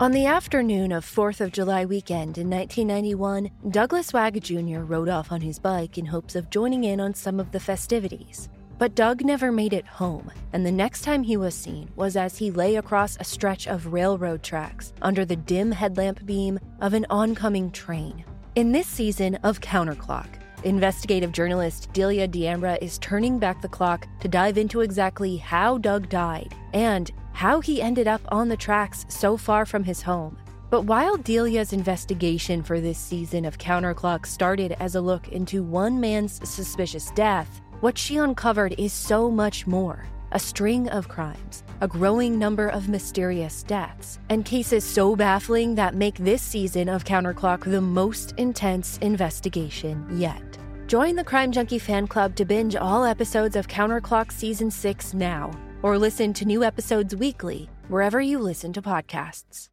On 0.00 0.10
the 0.10 0.26
afternoon 0.26 0.90
of 0.90 1.06
4th 1.06 1.40
of 1.40 1.52
July 1.52 1.84
weekend 1.84 2.36
in 2.36 2.50
1991, 2.50 3.48
Douglas 3.70 4.12
Wag 4.12 4.42
Jr. 4.42 4.80
rode 4.80 5.08
off 5.08 5.30
on 5.30 5.40
his 5.40 5.60
bike 5.60 5.98
in 5.98 6.04
hopes 6.04 6.34
of 6.34 6.50
joining 6.50 6.82
in 6.82 6.98
on 6.98 7.14
some 7.14 7.38
of 7.38 7.52
the 7.52 7.60
festivities. 7.60 8.48
But 8.76 8.96
Doug 8.96 9.24
never 9.24 9.52
made 9.52 9.72
it 9.72 9.86
home, 9.86 10.32
and 10.52 10.66
the 10.66 10.72
next 10.72 11.02
time 11.02 11.22
he 11.22 11.36
was 11.36 11.54
seen 11.54 11.88
was 11.94 12.16
as 12.16 12.36
he 12.36 12.50
lay 12.50 12.74
across 12.74 13.16
a 13.20 13.24
stretch 13.24 13.68
of 13.68 13.92
railroad 13.92 14.42
tracks 14.42 14.92
under 15.00 15.24
the 15.24 15.36
dim 15.36 15.70
headlamp 15.70 16.26
beam 16.26 16.58
of 16.80 16.92
an 16.92 17.06
oncoming 17.08 17.70
train. 17.70 18.24
In 18.56 18.72
this 18.72 18.88
season 18.88 19.36
of 19.44 19.60
Counterclock, 19.60 20.26
investigative 20.64 21.30
journalist 21.30 21.88
Delia 21.92 22.26
D'Ambra 22.26 22.78
is 22.82 22.98
turning 22.98 23.38
back 23.38 23.62
the 23.62 23.68
clock 23.68 24.08
to 24.20 24.26
dive 24.26 24.58
into 24.58 24.80
exactly 24.80 25.36
how 25.36 25.78
Doug 25.78 26.08
died 26.08 26.52
and 26.72 27.12
how 27.34 27.60
he 27.60 27.82
ended 27.82 28.08
up 28.08 28.22
on 28.28 28.48
the 28.48 28.56
tracks 28.56 29.04
so 29.08 29.36
far 29.36 29.66
from 29.66 29.84
his 29.84 30.00
home. 30.00 30.38
But 30.70 30.82
while 30.82 31.16
Delia's 31.16 31.72
investigation 31.72 32.62
for 32.62 32.80
this 32.80 32.98
season 32.98 33.44
of 33.44 33.58
Counterclock 33.58 34.24
started 34.24 34.76
as 34.80 34.94
a 34.94 35.00
look 35.00 35.28
into 35.28 35.62
one 35.62 36.00
man's 36.00 36.40
suspicious 36.48 37.10
death, 37.10 37.60
what 37.80 37.98
she 37.98 38.16
uncovered 38.16 38.74
is 38.78 38.92
so 38.92 39.30
much 39.30 39.66
more 39.66 40.06
a 40.32 40.38
string 40.38 40.88
of 40.88 41.08
crimes, 41.08 41.62
a 41.80 41.86
growing 41.86 42.36
number 42.36 42.68
of 42.68 42.88
mysterious 42.88 43.62
deaths, 43.62 44.18
and 44.30 44.44
cases 44.44 44.82
so 44.82 45.14
baffling 45.14 45.76
that 45.76 45.94
make 45.94 46.16
this 46.16 46.42
season 46.42 46.88
of 46.88 47.04
Counterclock 47.04 47.62
the 47.62 47.80
most 47.80 48.32
intense 48.36 48.98
investigation 48.98 50.04
yet. 50.18 50.42
Join 50.88 51.14
the 51.14 51.22
Crime 51.22 51.52
Junkie 51.52 51.78
fan 51.78 52.08
club 52.08 52.34
to 52.34 52.44
binge 52.44 52.74
all 52.74 53.04
episodes 53.04 53.54
of 53.54 53.68
Counterclock 53.68 54.32
Season 54.32 54.72
6 54.72 55.14
now, 55.14 55.52
or 55.84 55.98
listen 55.98 56.32
to 56.32 56.46
new 56.46 56.64
episodes 56.64 57.14
weekly 57.14 57.68
wherever 57.88 58.18
you 58.18 58.38
listen 58.38 58.72
to 58.72 58.80
podcasts. 58.80 59.68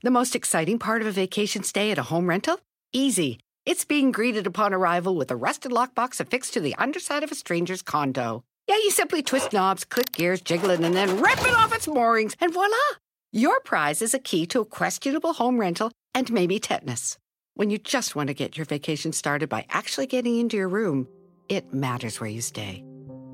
The 0.02 0.10
most 0.10 0.36
exciting 0.36 0.78
part 0.78 1.00
of 1.00 1.06
a 1.06 1.12
vacation 1.12 1.62
stay 1.62 1.92
at 1.92 1.98
a 1.98 2.02
home 2.02 2.28
rental? 2.28 2.60
Easy. 2.92 3.38
It's 3.64 3.86
being 3.86 4.12
greeted 4.12 4.46
upon 4.46 4.74
arrival 4.74 5.16
with 5.16 5.30
a 5.30 5.36
rusted 5.36 5.72
lockbox 5.72 6.20
affixed 6.20 6.52
to 6.52 6.60
the 6.60 6.74
underside 6.76 7.22
of 7.22 7.32
a 7.32 7.34
stranger's 7.34 7.80
condo. 7.80 8.44
Yeah, 8.68 8.76
you 8.76 8.90
simply 8.90 9.22
twist 9.22 9.54
knobs, 9.54 9.86
click 9.86 10.12
gears, 10.12 10.42
jiggle 10.42 10.68
it, 10.68 10.80
and 10.80 10.94
then 10.94 11.22
rip 11.22 11.40
it 11.40 11.54
off 11.54 11.74
its 11.74 11.88
moorings, 11.88 12.36
and 12.38 12.52
voila! 12.52 12.76
Your 13.32 13.60
prize 13.60 14.02
is 14.02 14.12
a 14.12 14.18
key 14.18 14.44
to 14.48 14.60
a 14.60 14.66
questionable 14.66 15.32
home 15.32 15.58
rental 15.58 15.90
and 16.14 16.30
maybe 16.30 16.58
tetanus. 16.58 17.16
When 17.56 17.70
you 17.70 17.78
just 17.78 18.16
want 18.16 18.26
to 18.26 18.34
get 18.34 18.56
your 18.56 18.64
vacation 18.64 19.12
started 19.12 19.48
by 19.48 19.64
actually 19.70 20.06
getting 20.06 20.40
into 20.40 20.56
your 20.56 20.68
room, 20.68 21.06
it 21.48 21.72
matters 21.72 22.20
where 22.20 22.28
you 22.28 22.40
stay. 22.40 22.84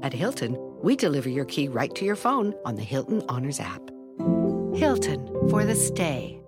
At 0.02 0.12
Hilton, 0.12 0.58
we 0.82 0.94
deliver 0.94 1.30
your 1.30 1.46
key 1.46 1.68
right 1.68 1.94
to 1.94 2.04
your 2.04 2.16
phone 2.16 2.52
on 2.66 2.74
the 2.74 2.82
Hilton 2.82 3.22
Honors 3.30 3.60
app. 3.60 3.80
Hilton 4.74 5.26
for 5.48 5.64
the 5.64 5.74
stay. 5.74 6.38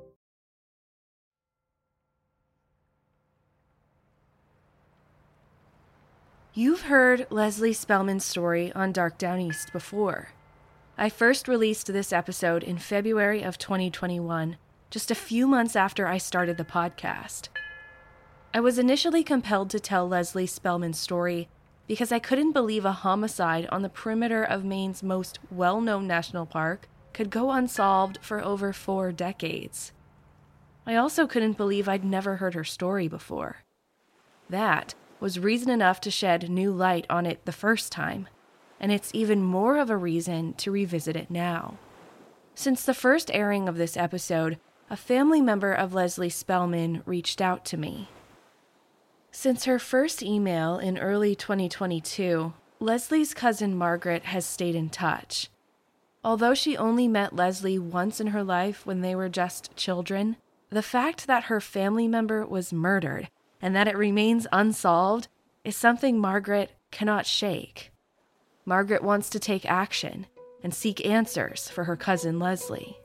You've 6.52 6.83
heard 6.83 7.27
Leslie 7.30 7.73
Spellman's 7.73 8.27
story 8.27 8.70
on 8.75 8.92
Dark 8.92 9.17
Downeast 9.17 9.73
before. 9.73 10.33
I 10.98 11.08
first 11.08 11.48
released 11.48 11.86
this 11.86 12.13
episode 12.13 12.63
in 12.63 12.77
February 12.77 13.42
of 13.42 13.57
2021, 13.57 14.58
just 14.91 15.11
a 15.11 15.14
few 15.14 15.46
months 15.46 15.75
after 15.75 16.07
I 16.07 16.19
started 16.19 16.58
the 16.58 16.64
podcast. 16.64 17.48
I 18.55 18.61
was 18.61 18.79
initially 18.79 19.24
compelled 19.24 19.70
to 19.70 19.80
tell 19.80 20.07
Leslie 20.07 20.46
Spellman's 20.46 20.98
story 20.98 21.48
because 21.86 22.13
I 22.13 22.18
couldn't 22.18 22.52
believe 22.52 22.85
a 22.85 22.92
homicide 22.92 23.67
on 23.73 23.80
the 23.80 23.89
perimeter 23.89 24.45
of 24.45 24.63
Maine's 24.63 25.02
most 25.02 25.39
well 25.51 25.80
known 25.80 26.07
national 26.07 26.45
park 26.45 26.86
could 27.14 27.30
go 27.30 27.51
unsolved 27.51 28.18
for 28.20 28.45
over 28.45 28.74
four 28.74 29.11
decades. 29.11 29.92
I 30.86 30.96
also 30.96 31.27
couldn't 31.27 31.57
believe 31.57 31.89
I'd 31.89 32.05
never 32.05 32.36
heard 32.36 32.52
her 32.52 32.64
story 32.64 33.08
before. 33.08 33.58
That 34.51 34.95
was 35.19 35.39
reason 35.39 35.70
enough 35.70 36.01
to 36.02 36.11
shed 36.11 36.51
new 36.51 36.73
light 36.73 37.07
on 37.08 37.24
it 37.24 37.46
the 37.46 37.52
first 37.52 37.90
time, 37.90 38.29
and 38.79 38.92
it's 38.92 39.14
even 39.14 39.42
more 39.42 39.79
of 39.79 39.89
a 39.89 39.96
reason 39.96 40.52
to 40.55 40.70
revisit 40.70 41.17
it 41.17 41.30
now. 41.30 41.79
Since 42.55 42.84
the 42.84 42.92
first 42.92 43.30
airing 43.33 43.67
of 43.67 43.77
this 43.77 43.96
episode, 43.96 44.58
a 44.90 44.96
family 44.96 45.40
member 45.40 45.73
of 45.73 45.95
Leslie 45.95 46.29
Spellman 46.29 47.02
reached 47.07 47.40
out 47.40 47.64
to 47.67 47.79
me. 47.79 48.08
Since 49.35 49.65
her 49.65 49.79
first 49.79 50.23
email 50.23 50.79
in 50.79 50.98
early 50.98 51.35
2022, 51.35 52.53
Leslie's 52.81 53.33
cousin 53.33 53.75
Margaret 53.75 54.27
has 54.27 54.45
stayed 54.45 54.75
in 54.75 54.91
touch. 54.91 55.48
Although 56.23 56.53
she 56.53 56.77
only 56.77 57.09
met 57.09 57.35
Leslie 57.35 57.79
once 57.79 58.20
in 58.20 58.29
her 58.29 58.45
life 58.45 58.85
when 58.85 59.01
they 59.01 59.15
were 59.15 59.31
just 59.31 59.75
children, 59.75 60.37
the 60.69 60.83
fact 60.83 61.27
that 61.27 61.45
her 61.45 61.63
family 61.63 62.07
member 62.07 62.45
was 62.45 62.75
murdered 62.75 63.31
and 63.63 63.75
that 63.75 63.89
it 63.89 63.97
remains 63.97 64.47
unsolved 64.53 65.29
is 65.64 65.77
something 65.77 66.19
Margaret 66.19 66.73
cannot 66.91 67.25
shake. 67.25 67.91
Margaret 68.67 69.03
wants 69.03 69.31
to 69.31 69.41
take 69.41 69.64
action 69.64 70.27
and 70.63 70.75
seek 70.75 71.05
answers 71.07 71.70
for 71.70 71.85
her 71.85 71.97
cousin 71.97 72.39
Leslie. 72.39 72.99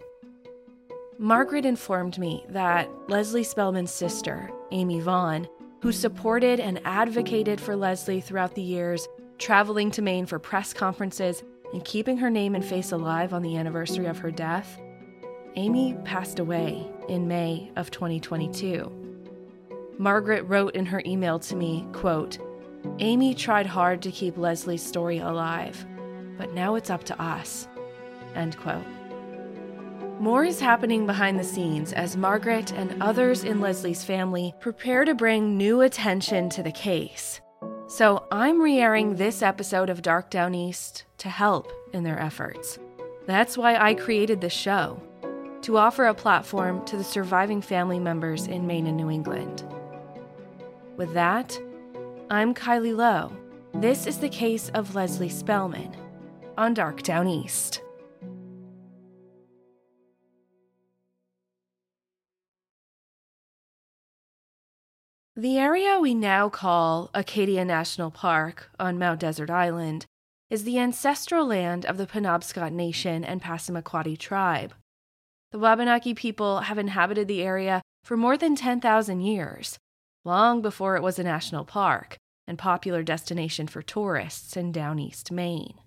Margaret 1.17 1.65
informed 1.65 2.19
me 2.19 2.43
that 2.49 2.89
Leslie 3.07 3.43
Spellman's 3.43 3.91
sister, 3.91 4.51
Amy 4.71 4.99
Vaughn, 4.99 5.47
who 5.87 5.93
supported 5.93 6.59
and 6.59 6.81
advocated 6.83 7.61
for 7.61 7.73
Leslie 7.73 8.19
throughout 8.19 8.53
the 8.55 8.61
years, 8.61 9.07
traveling 9.37 9.89
to 9.89 10.01
Maine 10.01 10.25
for 10.25 10.37
press 10.37 10.73
conferences 10.73 11.45
and 11.71 11.85
keeping 11.85 12.17
her 12.17 12.29
name 12.29 12.55
and 12.55 12.65
face 12.65 12.91
alive 12.91 13.33
on 13.33 13.41
the 13.41 13.55
anniversary 13.55 14.05
of 14.05 14.17
her 14.17 14.29
death, 14.29 14.81
Amy 15.55 15.95
passed 16.03 16.39
away 16.39 16.85
in 17.07 17.25
May 17.25 17.71
of 17.77 17.89
2022. 17.89 18.91
Margaret 19.97 20.41
wrote 20.41 20.75
in 20.75 20.85
her 20.85 21.01
email 21.05 21.39
to 21.39 21.55
me, 21.55 21.87
quote, 21.93 22.37
Amy 22.99 23.33
tried 23.33 23.65
hard 23.65 24.01
to 24.01 24.11
keep 24.11 24.37
Leslie's 24.37 24.85
story 24.85 25.19
alive, 25.19 25.85
but 26.37 26.51
now 26.51 26.75
it's 26.75 26.89
up 26.89 27.05
to 27.05 27.21
us. 27.21 27.69
End 28.35 28.57
quote. 28.57 28.83
More 30.19 30.43
is 30.43 30.59
happening 30.59 31.05
behind 31.05 31.39
the 31.39 31.43
scenes 31.43 31.93
as 31.93 32.17
Margaret 32.17 32.73
and 32.73 33.01
others 33.03 33.43
in 33.43 33.61
Leslie's 33.61 34.03
family 34.03 34.51
prepare 34.59 35.05
to 35.05 35.13
bring 35.13 35.55
new 35.57 35.81
attention 35.81 36.49
to 36.49 36.63
the 36.63 36.71
case. 36.71 37.39
So 37.87 38.25
I'm 38.31 38.59
re 38.59 38.79
airing 38.79 39.15
this 39.15 39.43
episode 39.43 39.91
of 39.91 40.01
Dark 40.01 40.31
Downeast 40.31 41.05
to 41.19 41.29
help 41.29 41.71
in 41.93 42.03
their 42.03 42.19
efforts. 42.19 42.79
That's 43.27 43.59
why 43.59 43.75
I 43.75 43.93
created 43.93 44.41
this 44.41 44.53
show 44.53 44.99
to 45.61 45.77
offer 45.77 46.07
a 46.07 46.15
platform 46.15 46.83
to 46.85 46.97
the 46.97 47.03
surviving 47.03 47.61
family 47.61 47.99
members 47.99 48.47
in 48.47 48.65
Maine 48.65 48.87
and 48.87 48.97
New 48.97 49.11
England. 49.11 49.63
With 50.95 51.13
that, 51.13 51.59
I'm 52.31 52.55
Kylie 52.55 52.95
Low. 52.95 53.31
This 53.75 54.07
is 54.07 54.17
the 54.17 54.29
case 54.29 54.69
of 54.69 54.95
Leslie 54.95 55.29
Spellman 55.29 55.95
on 56.57 56.73
Dark 56.73 57.03
Downeast. 57.03 57.81
The 65.39 65.59
area 65.59 65.99
we 65.99 66.15
now 66.15 66.49
call 66.49 67.11
Acadia 67.13 67.63
National 67.63 68.09
Park 68.09 68.71
on 68.79 68.97
Mount 68.97 69.19
Desert 69.19 69.51
Island 69.51 70.07
is 70.49 70.63
the 70.63 70.79
ancestral 70.79 71.45
land 71.45 71.85
of 71.85 71.97
the 71.97 72.07
Penobscot 72.07 72.71
Nation 72.71 73.23
and 73.23 73.39
Passamaquoddy 73.39 74.17
tribe. 74.17 74.73
The 75.51 75.59
Wabanaki 75.59 76.15
people 76.15 76.61
have 76.61 76.79
inhabited 76.79 77.27
the 77.27 77.43
area 77.43 77.83
for 78.03 78.17
more 78.17 78.35
than 78.35 78.55
10,000 78.55 79.21
years, 79.21 79.77
long 80.25 80.63
before 80.63 80.95
it 80.95 81.03
was 81.03 81.19
a 81.19 81.23
national 81.23 81.65
park 81.65 82.17
and 82.47 82.57
popular 82.57 83.03
destination 83.03 83.67
for 83.67 83.83
tourists 83.83 84.57
in 84.57 84.71
down 84.71 84.97
east 84.97 85.31
Maine. 85.31 85.77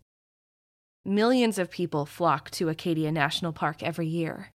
Millions 1.05 1.59
of 1.59 1.73
people 1.73 2.07
flock 2.07 2.53
to 2.53 2.69
Acadia 2.69 3.11
National 3.11 3.53
Park 3.53 3.83
every 3.83 4.07
year. 4.07 4.53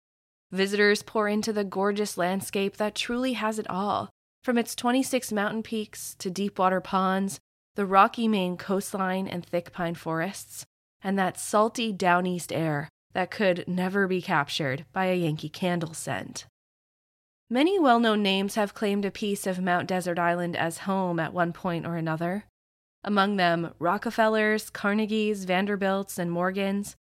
Visitors 0.51 1.05
pour 1.05 1.29
into 1.29 1.53
the 1.53 1.63
gorgeous 1.63 2.19
landscape 2.19 2.77
that 2.79 2.97
truly 2.97 3.35
has 3.35 3.61
it 3.61 3.71
all, 3.71 4.11
from 4.43 4.59
its 4.59 4.75
26 4.75 5.33
mountain 5.33 5.63
peaks 5.63 6.15
to 6.19 6.31
deep-water 6.31 6.81
ponds, 6.81 7.41
the 7.75 7.87
rocky 7.87 8.27
Maine 8.27 8.57
coastline 8.57 9.27
and 9.27 9.45
thick 9.45 9.73
pine 9.73 9.95
forests, 9.95 10.65
and 11.03 11.19
that 11.19 11.39
salty 11.39 11.93
down 11.93 12.27
east 12.27 12.53
air 12.53 12.89
that 13.13 13.31
could 13.31 13.65
never 13.67 14.07
be 14.07 14.23
captured 14.23 14.85
by 14.93 15.07
a 15.07 15.15
Yankee 15.15 15.49
candle 15.49 15.95
scent. 15.95 16.47
Many 17.49 17.79
well 17.81 17.99
known 17.99 18.23
names 18.23 18.55
have 18.55 18.75
claimed 18.75 19.05
a 19.05 19.11
piece 19.11 19.47
of 19.47 19.61
Mount 19.61 19.89
Desert 19.89 20.19
Island 20.19 20.57
as 20.57 20.79
home 20.79 21.19
at 21.19 21.33
one 21.33 21.53
point 21.53 21.87
or 21.87 21.97
another. 21.97 22.45
Among 23.03 23.37
them, 23.37 23.73
Rockefellers, 23.79 24.71
Carnegies, 24.71 25.45
Vanderbilts, 25.45 26.19
and 26.19 26.31
Morgans. 26.31 26.97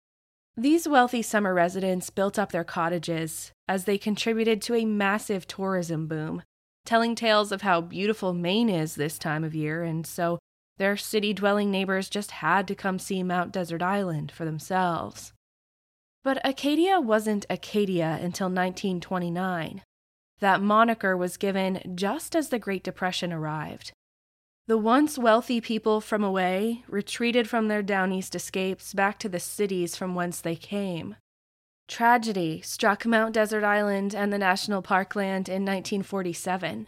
These 0.57 0.88
wealthy 0.88 1.21
summer 1.21 1.53
residents 1.53 2.09
built 2.09 2.39
up 2.39 2.51
their 2.51 2.63
cottages 2.63 3.51
as 3.68 3.86
they 3.86 3.97
contributed 3.97 4.62
to 4.63 4.75
a 4.75 4.86
massive 4.86 5.45
tourism 5.45 6.07
boom, 6.07 6.41
telling 6.89 7.13
tales 7.13 7.51
of 7.51 7.62
how 7.62 7.80
beautiful 7.80 8.33
Maine 8.33 8.68
is 8.68 8.95
this 8.95 9.19
time 9.19 9.44
of 9.44 9.53
year, 9.53 9.83
and 9.83 10.07
so 10.07 10.39
their 10.80 10.97
city 10.97 11.33
dwelling 11.33 11.69
neighbors 11.69 12.09
just 12.09 12.31
had 12.31 12.68
to 12.68 12.74
come 12.74 12.97
see 12.97 13.21
Mount 13.21 13.51
Desert 13.51 13.83
Island 13.83 14.31
for 14.31 14.44
themselves. 14.44 15.31
But 16.24 16.41
Acadia 16.44 17.00
wasn't 17.00 17.45
Acadia 17.47 18.13
until 18.13 18.47
1929. 18.47 19.83
That 20.39 20.62
moniker 20.63 21.15
was 21.15 21.38
given 21.38 21.94
just 21.94 22.36
as 22.36 22.50
the 22.50 22.57
Great 22.57 22.83
Depression 22.83 23.31
arrived. 23.31 23.91
The 24.65 24.80
once 24.80 25.15
wealthy 25.15 25.62
people 25.62 26.01
from 26.01 26.24
away 26.24 26.83
retreated 26.88 27.47
from 27.47 27.68
their 27.68 27.83
down 27.83 28.12
east 28.12 28.33
escapes 28.33 28.95
back 28.95 29.19
to 29.19 29.30
the 29.30 29.39
cities 29.39 29.95
from 29.95 30.15
whence 30.15 30.41
they 30.41 30.56
came. 30.56 31.18
Tragedy 31.89 32.62
struck 32.62 33.03
Mount 33.03 33.33
Desert 33.33 33.63
Island 33.63 34.13
and 34.13 34.31
the 34.31 34.38
national 34.38 34.83
parkland 34.83 35.50
in 35.50 35.65
1947. 35.65 36.88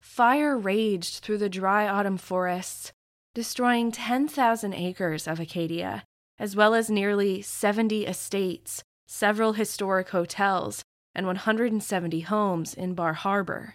Fire 0.00 0.56
raged 0.56 1.16
through 1.16 1.38
the 1.38 1.48
dry 1.48 1.88
autumn 1.88 2.16
forests, 2.16 2.92
destroying 3.34 3.90
10,000 3.90 4.72
acres 4.72 5.26
of 5.26 5.40
Acadia, 5.40 6.04
as 6.38 6.54
well 6.54 6.74
as 6.74 6.88
nearly 6.88 7.42
70 7.42 8.06
estates, 8.06 8.84
several 9.08 9.54
historic 9.54 10.10
hotels, 10.10 10.84
and 11.12 11.26
170 11.26 12.20
homes 12.20 12.72
in 12.72 12.94
Bar 12.94 13.14
Harbor. 13.14 13.74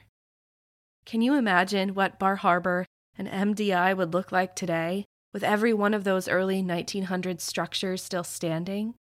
Can 1.06 1.22
you 1.22 1.36
imagine 1.36 1.94
what 1.94 2.18
Bar 2.18 2.38
Harbor 2.38 2.86
and 3.18 3.28
MDI 3.28 3.96
would 3.96 4.14
look 4.14 4.32
like 4.32 4.56
today, 4.56 5.04
with 5.34 5.44
every 5.44 5.74
one 5.74 5.94
of 5.94 6.06
those 6.06 6.30
early 6.30 6.64
1900s 6.64 7.42
structures 7.42 8.02
still 8.02 8.24
standing? 8.24 8.96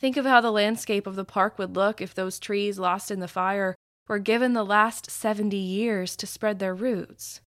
Think 0.00 0.16
of 0.16 0.24
how 0.24 0.40
the 0.40 0.52
landscape 0.52 1.06
of 1.06 1.16
the 1.16 1.24
park 1.24 1.58
would 1.58 1.74
look 1.74 2.00
if 2.00 2.14
those 2.14 2.38
trees 2.38 2.78
lost 2.78 3.10
in 3.10 3.20
the 3.20 3.28
fire 3.28 3.74
were 4.06 4.18
given 4.18 4.52
the 4.52 4.64
last 4.64 5.10
70 5.10 5.56
years 5.56 6.16
to 6.16 6.26
spread 6.26 6.58
their 6.58 6.74
roots. 6.74 7.40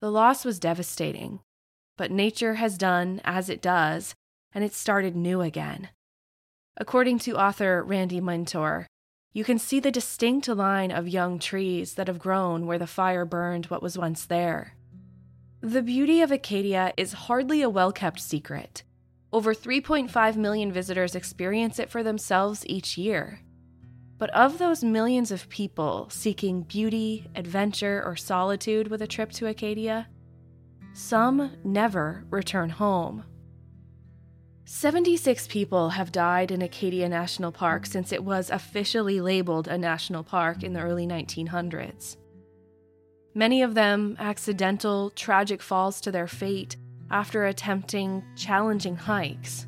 The 0.00 0.10
loss 0.10 0.44
was 0.44 0.58
devastating, 0.58 1.40
but 1.96 2.10
nature 2.10 2.54
has 2.54 2.76
done 2.76 3.20
as 3.24 3.48
it 3.48 3.62
does, 3.62 4.14
and 4.52 4.64
it 4.64 4.74
started 4.74 5.14
new 5.16 5.40
again. 5.40 5.90
According 6.76 7.20
to 7.20 7.38
author 7.38 7.84
Randi 7.84 8.20
Minetor, 8.20 8.86
you 9.32 9.44
can 9.44 9.58
see 9.58 9.80
the 9.80 9.92
distinct 9.92 10.48
line 10.48 10.90
of 10.90 11.08
young 11.08 11.38
trees 11.38 11.94
that 11.94 12.08
have 12.08 12.18
grown 12.18 12.66
where 12.66 12.78
the 12.78 12.86
fire 12.86 13.24
burned 13.24 13.66
what 13.66 13.82
was 13.82 13.96
once 13.96 14.26
there. 14.26 14.74
The 15.60 15.82
beauty 15.82 16.20
of 16.20 16.30
Acadia 16.30 16.92
is 16.96 17.12
hardly 17.12 17.62
a 17.62 17.70
well 17.70 17.92
kept 17.92 18.20
secret. 18.20 18.82
Over 19.34 19.52
3.5 19.52 20.36
million 20.36 20.70
visitors 20.70 21.16
experience 21.16 21.80
it 21.80 21.90
for 21.90 22.04
themselves 22.04 22.62
each 22.68 22.96
year. 22.96 23.40
But 24.16 24.30
of 24.30 24.58
those 24.58 24.84
millions 24.84 25.32
of 25.32 25.48
people 25.48 26.06
seeking 26.08 26.62
beauty, 26.62 27.26
adventure, 27.34 28.00
or 28.06 28.14
solitude 28.14 28.86
with 28.86 29.02
a 29.02 29.08
trip 29.08 29.32
to 29.32 29.48
Acadia, 29.48 30.06
some 30.92 31.50
never 31.64 32.24
return 32.30 32.70
home. 32.70 33.24
76 34.66 35.48
people 35.48 35.88
have 35.90 36.12
died 36.12 36.52
in 36.52 36.62
Acadia 36.62 37.08
National 37.08 37.50
Park 37.50 37.86
since 37.86 38.12
it 38.12 38.22
was 38.22 38.50
officially 38.50 39.20
labeled 39.20 39.66
a 39.66 39.76
national 39.76 40.22
park 40.22 40.62
in 40.62 40.74
the 40.74 40.80
early 40.80 41.08
1900s. 41.08 42.18
Many 43.34 43.62
of 43.62 43.74
them 43.74 44.14
accidental, 44.20 45.10
tragic 45.10 45.60
falls 45.60 46.00
to 46.02 46.12
their 46.12 46.28
fate 46.28 46.76
after 47.10 47.46
attempting 47.46 48.22
challenging 48.36 48.96
hikes. 48.96 49.66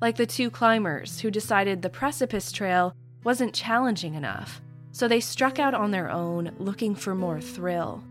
Like 0.00 0.16
the 0.16 0.26
two 0.26 0.50
climbers 0.50 1.20
who 1.20 1.30
decided 1.30 1.82
the 1.82 1.90
precipice 1.90 2.52
trail 2.52 2.94
wasn't 3.22 3.54
challenging 3.54 4.14
enough, 4.14 4.60
so 4.92 5.08
they 5.08 5.20
struck 5.20 5.58
out 5.58 5.74
on 5.74 5.90
their 5.90 6.10
own 6.10 6.52
looking 6.58 6.94
for 6.94 7.14
more 7.14 7.40
thrill. 7.40 8.04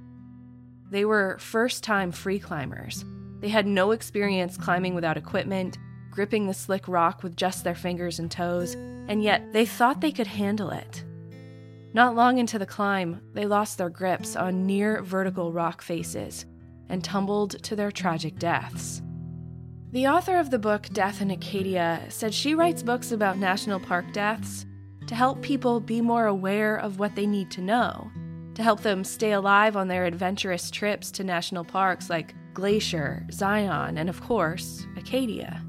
They 0.90 1.06
were 1.06 1.38
first 1.40 1.84
time 1.84 2.12
free 2.12 2.40
climbers. 2.40 3.06
They 3.40 3.50
had 3.50 3.68
no 3.68 3.92
experience 3.92 4.58
climbing 4.58 4.96
without 4.96 5.18
equipment 5.18 5.78
gripping 6.14 6.46
the 6.46 6.54
slick 6.54 6.88
rock 6.88 7.24
with 7.24 7.36
just 7.36 7.64
their 7.64 7.74
fingers 7.74 8.20
and 8.20 8.30
toes, 8.30 8.76
and 9.08 9.24
yet 9.24 9.52
they 9.52 9.66
thought 9.66 10.00
they 10.00 10.12
could 10.12 10.28
handle 10.28 10.70
it. 10.70 11.04
Not 11.94 12.16
long 12.16 12.38
into 12.38 12.60
the 12.60 12.68
climb, 12.68 13.20
they 13.34 13.48
lost 13.48 13.80
their 13.80 13.90
grips 13.90 14.36
on 14.36 14.66
near 14.68 15.02
vertical 15.02 15.52
rock 15.52 15.82
faces 15.82 16.46
and 16.94 17.04
tumbled 17.04 17.62
to 17.64 17.76
their 17.76 17.92
tragic 17.92 18.38
deaths. 18.38 19.02
The 19.94 20.08
author 20.08 20.38
of 20.38 20.52
the 20.52 20.60
book 20.60 20.90
Death 20.94 21.24
in 21.24 21.32
Acadia 21.32 22.04
said 22.10 22.36
she 22.36 22.54
writes 22.54 22.84
books 22.84 23.12
about 23.12 23.40
national 23.40 23.80
park 23.80 24.06
deaths 24.14 24.68
to 25.08 25.16
help 25.16 25.42
people 25.42 25.80
be 25.80 26.02
more 26.02 26.28
aware 26.28 26.78
of 26.78 27.00
what 27.00 27.16
they 27.16 27.26
need 27.26 27.50
to 27.50 27.62
know, 27.62 28.12
to 28.54 28.62
help 28.62 28.82
them 28.82 29.04
stay 29.04 29.32
alive 29.32 29.76
on 29.76 29.88
their 29.88 30.06
adventurous 30.06 30.70
trips 30.70 31.10
to 31.14 31.24
national 31.24 31.64
parks 31.64 32.12
like 32.12 32.36
Glacier, 32.54 33.26
Zion, 33.32 33.98
and 33.98 34.08
of 34.08 34.22
course, 34.22 34.86
Acadia. 34.96 35.66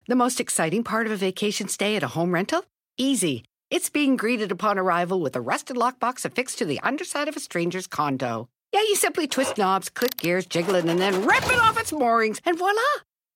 The 0.07 0.17
most 0.17 0.41
exciting 0.41 0.83
part 0.83 1.07
of 1.07 1.13
a 1.13 1.17
vacation 1.17 1.69
stay 1.69 1.95
at 1.95 2.03
a 2.03 2.09
home 2.09 2.35
rental? 2.35 2.65
Easy. 2.99 3.45
It's 3.71 3.91
being 3.91 4.17
greeted 4.17 4.51
upon 4.51 4.79
arrival 4.79 5.21
with 5.21 5.37
a 5.37 5.41
rusted 5.41 5.77
lockbox 5.77 6.25
affixed 6.25 6.59
to 6.59 6.65
the 6.65 6.81
underside 6.81 7.29
of 7.29 7.37
a 7.37 7.41
stranger's 7.41 7.87
condo. 7.87 8.49
Yeah, 8.73 8.81
you 8.81 8.97
simply 8.97 9.29
twist 9.29 9.59
knobs, 9.59 9.89
click 9.89 10.17
gears, 10.17 10.47
jiggle 10.47 10.75
it, 10.75 10.85
and 10.85 10.99
then 10.99 11.25
rip 11.25 11.45
it 11.45 11.61
off 11.61 11.79
its 11.79 11.93
moorings, 11.93 12.41
and 12.45 12.59
voila! 12.59 12.81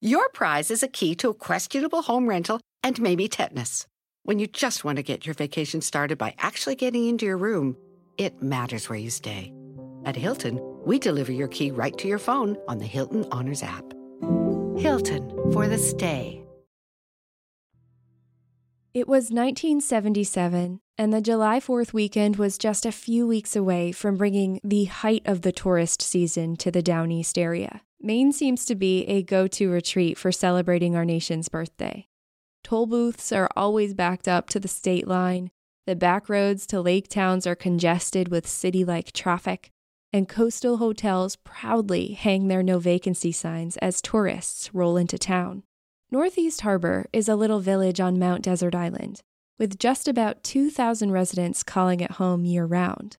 Your 0.01 0.29
prize 0.31 0.71
is 0.71 0.83
a 0.83 0.89
key 0.89 1.15
to 1.17 1.31
a 1.31 1.35
questionable 1.35 2.03
home 2.03 2.29
rental 2.29 2.61
and 2.83 3.01
maybe 3.01 3.29
tetanus. 3.29 3.87
When 4.27 4.39
you 4.39 4.47
just 4.47 4.85
want 4.85 4.97
to 4.97 5.03
get 5.03 5.27
your 5.27 5.35
vacation 5.35 5.83
started 5.83 6.17
by 6.17 6.35
actually 6.39 6.77
getting 6.77 7.07
into 7.07 7.27
your 7.27 7.37
room, 7.37 7.77
it 8.17 8.41
matters 8.43 8.89
where 8.89 8.99
you 8.99 9.11
stay. 9.11 9.53
At 10.07 10.17
Hilton, 10.17 10.59
we 10.87 10.99
deliver 10.99 11.31
your 11.31 11.49
key 11.49 11.71
right 11.71 11.97
to 11.99 12.09
your 12.09 12.19
phone 12.19 12.57
on 12.67 12.79
the 12.79 12.87
Hilton 12.87 13.27
Honors 13.31 13.63
app. 13.63 13.85
Hilton 14.79 15.29
for 15.53 15.69
the 15.69 15.77
stay. 15.77 16.43
It 18.95 19.07
was 19.07 19.25
1977, 19.25 20.81
and 20.97 21.13
the 21.13 21.21
July 21.21 21.61
4th 21.61 21.93
weekend 21.93 22.37
was 22.37 22.57
just 22.57 22.87
a 22.87 22.93
few 22.93 23.27
weeks 23.27 23.55
away 23.55 23.93
from 23.93 24.17
bringing 24.17 24.59
the 24.65 24.85
height 24.85 25.23
of 25.27 25.43
the 25.43 25.53
tourist 25.53 26.01
season 26.01 26.57
to 26.57 26.71
the 26.71 26.81
Down 26.81 27.11
East 27.11 27.37
area. 27.37 27.83
Maine 28.01 28.33
seems 28.33 28.65
to 28.65 28.75
be 28.75 29.05
a 29.05 29.23
go 29.23 29.47
to 29.49 29.71
retreat 29.71 30.17
for 30.17 30.33
celebrating 30.33 30.97
our 30.97 31.05
nation's 31.05 31.51
birthday. 31.51 32.09
Toll 32.65 32.87
booths 32.87 33.31
are 33.31 33.51
always 33.55 33.93
backed 33.93 34.27
up 34.27 34.49
to 34.49 34.59
the 34.59 34.69
state 34.69 35.07
line, 35.07 35.51
the 35.87 35.95
back 35.95 36.31
roads 36.31 36.67
to 36.69 36.81
lake 36.81 37.09
towns 37.09 37.47
are 37.47 37.55
congested 37.55 38.29
with 38.29 38.49
city 38.49 38.87
like 38.87 39.13
traffic, 39.13 39.71
and 40.15 40.31
coastal 40.31 40.79
hotels 40.79 41.37
proudly 41.37 42.15
hang 42.15 42.49
their 42.49 42.63
no 42.63 42.79
vacancy 42.79 43.33
signs 43.33 43.77
as 43.79 44.01
tourists 44.01 44.75
roll 44.75 44.97
into 44.97 45.19
town. 45.19 45.63
Northeast 46.11 46.63
Harbor 46.63 47.05
is 47.13 47.29
a 47.29 47.37
little 47.37 47.61
village 47.61 48.01
on 48.01 48.19
Mount 48.19 48.43
Desert 48.43 48.75
Island, 48.75 49.21
with 49.59 49.79
just 49.79 50.09
about 50.09 50.43
2,000 50.43 51.13
residents 51.13 51.63
calling 51.63 52.01
it 52.01 52.13
home 52.13 52.47
year 52.47 52.65
round. 52.65 53.19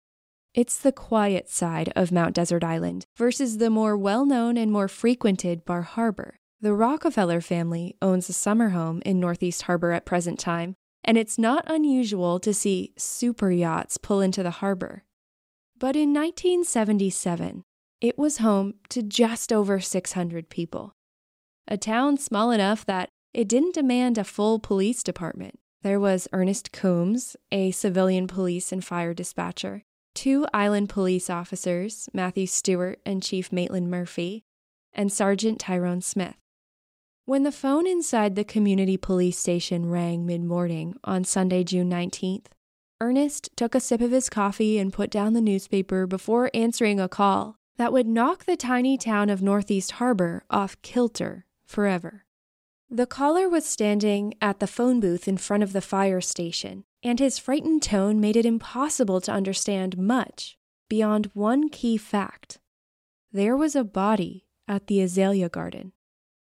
It's 0.56 0.80
the 0.80 0.92
quiet 0.92 1.50
side 1.50 1.94
of 1.96 2.12
Mount 2.12 2.34
Desert 2.34 2.64
Island 2.64 3.06
versus 3.16 3.60
the 3.60 3.70
more 3.70 3.96
well 3.96 4.26
known 4.26 4.58
and 4.58 4.72
more 4.72 4.88
frequented 4.88 5.66
Bar 5.66 5.84
Harbor, 5.84 6.40
The 6.66 6.74
Rockefeller 6.74 7.42
family 7.42 7.96
owns 8.02 8.28
a 8.28 8.34
summer 8.34 8.70
home 8.70 9.04
in 9.06 9.20
Northeast 9.20 9.62
Harbor 9.62 9.92
at 9.92 10.04
present 10.04 10.40
time, 10.40 10.74
and 11.04 11.16
it's 11.16 11.38
not 11.38 11.64
unusual 11.68 12.40
to 12.40 12.56
see 12.56 12.92
super 12.98 13.52
yachts 13.52 14.00
pull 14.00 14.20
into 14.20 14.42
the 14.42 14.50
harbor. 14.50 15.04
But 15.78 15.96
in 15.96 16.12
1977, 16.12 17.62
it 18.02 18.18
was 18.18 18.40
home 18.40 18.74
to 18.90 19.04
just 19.04 19.54
over 19.54 19.80
600 19.80 20.50
people. 20.50 20.94
A 21.68 21.78
town 21.78 22.18
small 22.18 22.50
enough 22.50 22.84
that 22.88 23.10
it 23.32 23.48
didn't 23.48 23.76
demand 23.76 24.18
a 24.18 24.24
full 24.24 24.58
police 24.58 25.04
department. 25.04 25.60
There 25.84 26.00
was 26.00 26.28
Ernest 26.34 26.72
Coombs, 26.72 27.36
a 27.52 27.70
civilian 27.70 28.26
police 28.26 28.72
and 28.72 28.84
fire 28.84 29.14
dispatcher, 29.14 29.84
two 30.16 30.48
island 30.52 30.90
police 30.90 31.30
officers, 31.30 32.10
Matthew 32.12 32.48
Stewart 32.48 33.00
and 33.06 33.22
Chief 33.22 33.52
Maitland 33.52 33.92
Murphy, 33.92 34.42
and 34.94 35.14
Sergeant 35.14 35.60
Tyrone 35.60 36.02
Smith. 36.02 36.38
When 37.28 37.42
the 37.42 37.52
phone 37.52 37.88
inside 37.88 38.36
the 38.36 38.44
community 38.44 38.98
police 38.98 39.40
station 39.40 39.90
rang 39.90 40.28
mid 40.28 40.44
morning 40.44 40.96
on 41.04 41.24
Sunday, 41.24 41.64
June 41.64 41.90
19th, 41.90 42.46
Ernest 43.02 43.50
took 43.56 43.74
a 43.74 43.80
sip 43.80 44.00
of 44.00 44.12
his 44.12 44.30
coffee 44.30 44.78
and 44.78 44.94
put 44.94 45.10
down 45.10 45.34
the 45.34 45.42
newspaper 45.42 46.06
before 46.06 46.52
answering 46.54 47.00
a 47.00 47.10
call 47.10 47.58
that 47.78 47.92
would 47.92 48.06
knock 48.06 48.46
the 48.46 48.56
tiny 48.56 48.96
town 48.96 49.32
of 49.32 49.42
Northeast 49.42 49.94
Harbor 49.94 50.44
off 50.52 50.80
kilter 50.84 51.48
forever. 51.66 52.26
The 52.92 53.08
caller 53.08 53.50
was 53.50 53.66
standing 53.66 54.36
at 54.40 54.60
the 54.60 54.68
phone 54.68 55.00
booth 55.00 55.28
in 55.28 55.38
front 55.38 55.64
of 55.64 55.74
the 55.74 55.82
fire 55.82 56.22
station, 56.22 56.84
and 57.02 57.18
his 57.18 57.40
frightened 57.40 57.82
tone 57.82 58.22
made 58.22 58.36
it 58.38 58.46
impossible 58.46 59.20
to 59.22 59.32
understand 59.32 59.98
much 59.98 60.60
beyond 60.90 61.32
one 61.34 61.70
key 61.70 61.98
fact. 61.98 62.60
There 63.32 63.58
was 63.58 63.76
a 63.76 63.84
body 63.84 64.46
at 64.68 64.86
the 64.86 65.02
azalea 65.02 65.50
garden. 65.50 65.92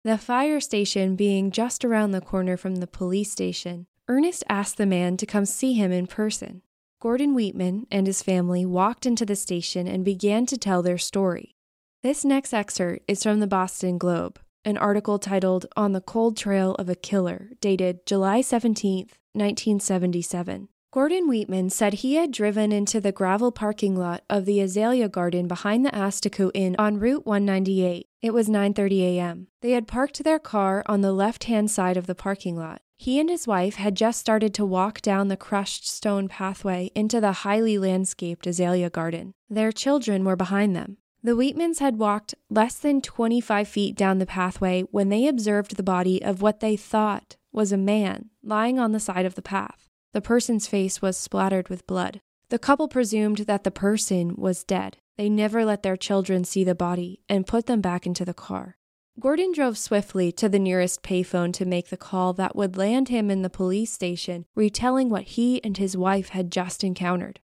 The 0.02 0.16
fire 0.16 0.60
station 0.60 1.14
being 1.14 1.50
just 1.50 1.84
around 1.84 2.12
the 2.12 2.22
corner 2.22 2.56
from 2.56 2.76
the 2.76 2.86
police 2.86 3.30
station, 3.30 3.86
Ernest 4.08 4.42
asked 4.48 4.78
the 4.78 4.86
man 4.86 5.18
to 5.18 5.26
come 5.26 5.44
see 5.44 5.74
him 5.74 5.92
in 5.92 6.06
person. 6.06 6.62
Gordon 7.02 7.34
Wheatman 7.34 7.84
and 7.90 8.06
his 8.06 8.22
family 8.22 8.64
walked 8.64 9.04
into 9.04 9.26
the 9.26 9.36
station 9.36 9.86
and 9.86 10.02
began 10.02 10.46
to 10.46 10.56
tell 10.56 10.80
their 10.80 10.96
story. 10.96 11.54
This 12.02 12.24
next 12.24 12.54
excerpt 12.54 13.02
is 13.08 13.22
from 13.22 13.40
the 13.40 13.46
Boston 13.46 13.98
Globe, 13.98 14.40
an 14.64 14.78
article 14.78 15.18
titled 15.18 15.66
On 15.76 15.92
the 15.92 16.00
Cold 16.00 16.34
Trail 16.34 16.74
of 16.76 16.88
a 16.88 16.94
Killer, 16.94 17.50
dated 17.60 18.06
July 18.06 18.40
17, 18.40 19.00
1977. 19.34 20.68
Gordon 20.92 21.28
Wheatman 21.28 21.70
said 21.70 21.92
he 21.92 22.14
had 22.14 22.32
driven 22.32 22.72
into 22.72 23.02
the 23.02 23.12
gravel 23.12 23.52
parking 23.52 23.96
lot 23.96 24.24
of 24.30 24.46
the 24.46 24.60
Azalea 24.60 25.10
Garden 25.10 25.46
behind 25.46 25.84
the 25.84 25.90
Asticou 25.90 26.50
Inn 26.54 26.74
on 26.78 26.98
Route 26.98 27.26
198. 27.26 28.06
It 28.22 28.34
was 28.34 28.48
9:30 28.48 29.00
a.m. 29.00 29.46
They 29.62 29.70
had 29.70 29.88
parked 29.88 30.22
their 30.22 30.38
car 30.38 30.82
on 30.84 31.00
the 31.00 31.12
left-hand 31.12 31.70
side 31.70 31.96
of 31.96 32.06
the 32.06 32.14
parking 32.14 32.54
lot. 32.54 32.82
He 32.98 33.18
and 33.18 33.30
his 33.30 33.46
wife 33.46 33.76
had 33.76 33.94
just 33.94 34.20
started 34.20 34.52
to 34.54 34.66
walk 34.66 35.00
down 35.00 35.28
the 35.28 35.38
crushed 35.38 35.88
stone 35.88 36.28
pathway 36.28 36.90
into 36.94 37.18
the 37.18 37.32
highly 37.32 37.78
landscaped 37.78 38.46
Azalea 38.46 38.90
Garden. 38.90 39.32
Their 39.48 39.72
children 39.72 40.24
were 40.24 40.36
behind 40.36 40.76
them. 40.76 40.98
The 41.22 41.32
Wheatmans 41.32 41.78
had 41.78 41.98
walked 41.98 42.34
less 42.50 42.74
than 42.74 43.00
25 43.00 43.66
feet 43.66 43.96
down 43.96 44.18
the 44.18 44.26
pathway 44.26 44.82
when 44.90 45.08
they 45.08 45.26
observed 45.26 45.76
the 45.76 45.82
body 45.82 46.22
of 46.22 46.42
what 46.42 46.60
they 46.60 46.76
thought 46.76 47.36
was 47.52 47.72
a 47.72 47.78
man 47.78 48.28
lying 48.42 48.78
on 48.78 48.92
the 48.92 49.00
side 49.00 49.24
of 49.24 49.34
the 49.34 49.42
path. 49.42 49.88
The 50.12 50.20
person's 50.20 50.66
face 50.66 51.00
was 51.00 51.16
splattered 51.16 51.70
with 51.70 51.86
blood. 51.86 52.20
The 52.50 52.58
couple 52.58 52.88
presumed 52.88 53.38
that 53.38 53.64
the 53.64 53.70
person 53.70 54.34
was 54.36 54.64
dead. 54.64 54.98
They 55.20 55.28
never 55.28 55.66
let 55.66 55.82
their 55.82 55.98
children 55.98 56.44
see 56.44 56.64
the 56.64 56.74
body 56.74 57.20
and 57.28 57.46
put 57.46 57.66
them 57.66 57.82
back 57.82 58.06
into 58.06 58.24
the 58.24 58.32
car. 58.32 58.78
Gordon 59.20 59.52
drove 59.52 59.76
swiftly 59.76 60.32
to 60.32 60.48
the 60.48 60.58
nearest 60.58 61.02
payphone 61.02 61.52
to 61.52 61.66
make 61.66 61.90
the 61.90 61.98
call 61.98 62.32
that 62.32 62.56
would 62.56 62.78
land 62.78 63.10
him 63.10 63.30
in 63.30 63.42
the 63.42 63.50
police 63.50 63.92
station, 63.92 64.46
retelling 64.54 65.10
what 65.10 65.24
he 65.24 65.62
and 65.62 65.76
his 65.76 65.94
wife 65.94 66.30
had 66.30 66.50
just 66.50 66.82
encountered. 66.82 67.38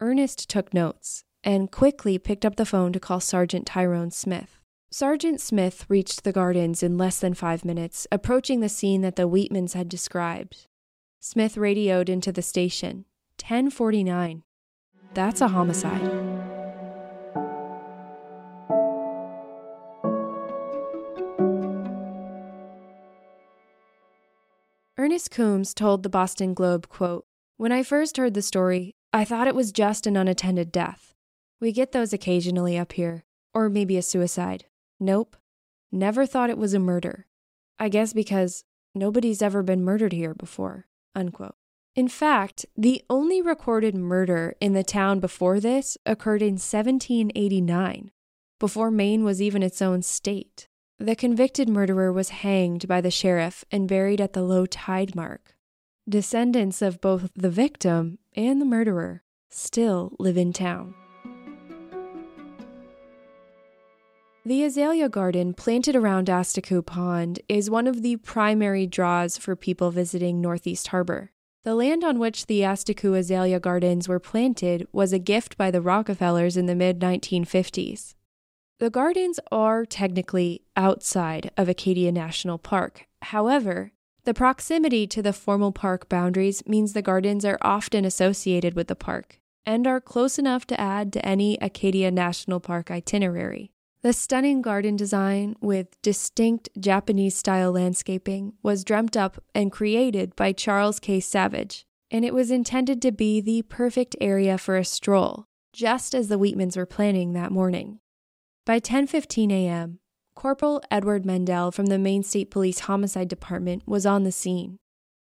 Ernest 0.00 0.50
took 0.50 0.74
notes 0.74 1.22
and 1.44 1.70
quickly 1.70 2.18
picked 2.18 2.44
up 2.44 2.56
the 2.56 2.66
phone 2.66 2.92
to 2.92 2.98
call 2.98 3.20
Sergeant 3.20 3.64
Tyrone 3.64 4.10
Smith. 4.10 4.58
Sergeant 4.90 5.40
Smith 5.40 5.86
reached 5.88 6.24
the 6.24 6.32
gardens 6.32 6.82
in 6.82 6.98
less 6.98 7.20
than 7.20 7.34
five 7.34 7.64
minutes, 7.64 8.08
approaching 8.10 8.58
the 8.58 8.68
scene 8.68 9.02
that 9.02 9.14
the 9.14 9.28
Wheatmans 9.28 9.74
had 9.74 9.88
described. 9.88 10.66
Smith 11.20 11.56
radioed 11.56 12.08
into 12.08 12.32
the 12.32 12.42
station. 12.42 13.04
1049. 13.40 14.42
That's 15.14 15.40
a 15.40 15.46
homicide. 15.46 16.49
Ernest 25.00 25.30
Coombs 25.30 25.72
told 25.72 26.02
the 26.02 26.10
Boston 26.10 26.52
Globe, 26.52 26.90
quote, 26.90 27.24
When 27.56 27.72
I 27.72 27.82
first 27.82 28.18
heard 28.18 28.34
the 28.34 28.42
story, 28.42 28.96
I 29.14 29.24
thought 29.24 29.46
it 29.46 29.54
was 29.54 29.72
just 29.72 30.06
an 30.06 30.14
unattended 30.14 30.70
death. 30.70 31.14
We 31.58 31.72
get 31.72 31.92
those 31.92 32.12
occasionally 32.12 32.76
up 32.76 32.92
here, 32.92 33.24
or 33.54 33.70
maybe 33.70 33.96
a 33.96 34.02
suicide. 34.02 34.66
Nope. 35.00 35.36
Never 35.90 36.26
thought 36.26 36.50
it 36.50 36.58
was 36.58 36.74
a 36.74 36.78
murder. 36.78 37.24
I 37.78 37.88
guess 37.88 38.12
because 38.12 38.64
nobody's 38.94 39.40
ever 39.40 39.62
been 39.62 39.82
murdered 39.82 40.12
here 40.12 40.34
before. 40.34 40.86
Unquote. 41.14 41.56
In 41.96 42.06
fact, 42.06 42.66
the 42.76 43.02
only 43.08 43.40
recorded 43.40 43.94
murder 43.94 44.54
in 44.60 44.74
the 44.74 44.84
town 44.84 45.18
before 45.18 45.60
this 45.60 45.96
occurred 46.04 46.42
in 46.42 46.58
1789, 46.58 48.10
before 48.58 48.90
Maine 48.90 49.24
was 49.24 49.40
even 49.40 49.62
its 49.62 49.80
own 49.80 50.02
state. 50.02 50.68
The 51.00 51.16
convicted 51.16 51.66
murderer 51.66 52.12
was 52.12 52.28
hanged 52.28 52.86
by 52.86 53.00
the 53.00 53.10
sheriff 53.10 53.64
and 53.72 53.88
buried 53.88 54.20
at 54.20 54.34
the 54.34 54.42
low 54.42 54.66
tide 54.66 55.16
mark. 55.16 55.56
Descendants 56.06 56.82
of 56.82 57.00
both 57.00 57.30
the 57.34 57.48
victim 57.48 58.18
and 58.36 58.60
the 58.60 58.66
murderer 58.66 59.22
still 59.48 60.14
live 60.18 60.36
in 60.36 60.52
town. 60.52 60.94
The 64.44 64.62
azalea 64.62 65.08
garden 65.08 65.54
planted 65.54 65.96
around 65.96 66.26
Asticou 66.26 66.84
Pond 66.84 67.40
is 67.48 67.70
one 67.70 67.86
of 67.86 68.02
the 68.02 68.16
primary 68.16 68.86
draws 68.86 69.38
for 69.38 69.56
people 69.56 69.90
visiting 69.90 70.42
Northeast 70.42 70.88
Harbor. 70.88 71.32
The 71.64 71.74
land 71.74 72.04
on 72.04 72.18
which 72.18 72.44
the 72.44 72.60
Asticou 72.60 73.16
azalea 73.16 73.58
gardens 73.58 74.06
were 74.06 74.20
planted 74.20 74.86
was 74.92 75.14
a 75.14 75.18
gift 75.18 75.56
by 75.56 75.70
the 75.70 75.80
Rockefellers 75.80 76.58
in 76.58 76.66
the 76.66 76.74
mid 76.74 77.00
1950s. 77.00 78.16
The 78.80 78.88
gardens 78.88 79.38
are 79.52 79.84
technically 79.84 80.62
outside 80.74 81.50
of 81.58 81.68
Acadia 81.68 82.10
National 82.10 82.56
Park. 82.56 83.06
However, 83.20 83.92
the 84.24 84.32
proximity 84.32 85.06
to 85.06 85.20
the 85.20 85.34
formal 85.34 85.70
park 85.70 86.08
boundaries 86.08 86.66
means 86.66 86.94
the 86.94 87.02
gardens 87.02 87.44
are 87.44 87.58
often 87.60 88.06
associated 88.06 88.72
with 88.72 88.88
the 88.88 88.96
park 88.96 89.38
and 89.66 89.86
are 89.86 90.00
close 90.00 90.38
enough 90.38 90.66
to 90.68 90.80
add 90.80 91.12
to 91.12 91.26
any 91.26 91.58
Acadia 91.60 92.10
National 92.10 92.58
Park 92.58 92.90
itinerary. 92.90 93.70
The 94.00 94.14
stunning 94.14 94.62
garden 94.62 94.96
design 94.96 95.56
with 95.60 96.00
distinct 96.00 96.70
Japanese 96.78 97.36
style 97.36 97.72
landscaping 97.72 98.54
was 98.62 98.82
dreamt 98.82 99.14
up 99.14 99.44
and 99.54 99.70
created 99.70 100.34
by 100.36 100.54
Charles 100.54 100.98
K. 100.98 101.20
Savage, 101.20 101.84
and 102.10 102.24
it 102.24 102.32
was 102.32 102.50
intended 102.50 103.02
to 103.02 103.12
be 103.12 103.42
the 103.42 103.60
perfect 103.60 104.16
area 104.22 104.56
for 104.56 104.78
a 104.78 104.86
stroll, 104.86 105.44
just 105.74 106.14
as 106.14 106.28
the 106.28 106.38
Wheatmans 106.38 106.78
were 106.78 106.86
planning 106.86 107.34
that 107.34 107.52
morning. 107.52 108.00
By 108.70 108.78
10:15 108.78 109.50
a.m., 109.50 109.98
Corporal 110.36 110.80
Edward 110.92 111.26
Mendel 111.26 111.72
from 111.72 111.86
the 111.86 111.98
Maine 111.98 112.22
State 112.22 112.52
Police 112.52 112.78
Homicide 112.78 113.26
Department 113.26 113.82
was 113.84 114.06
on 114.06 114.22
the 114.22 114.30
scene, 114.30 114.78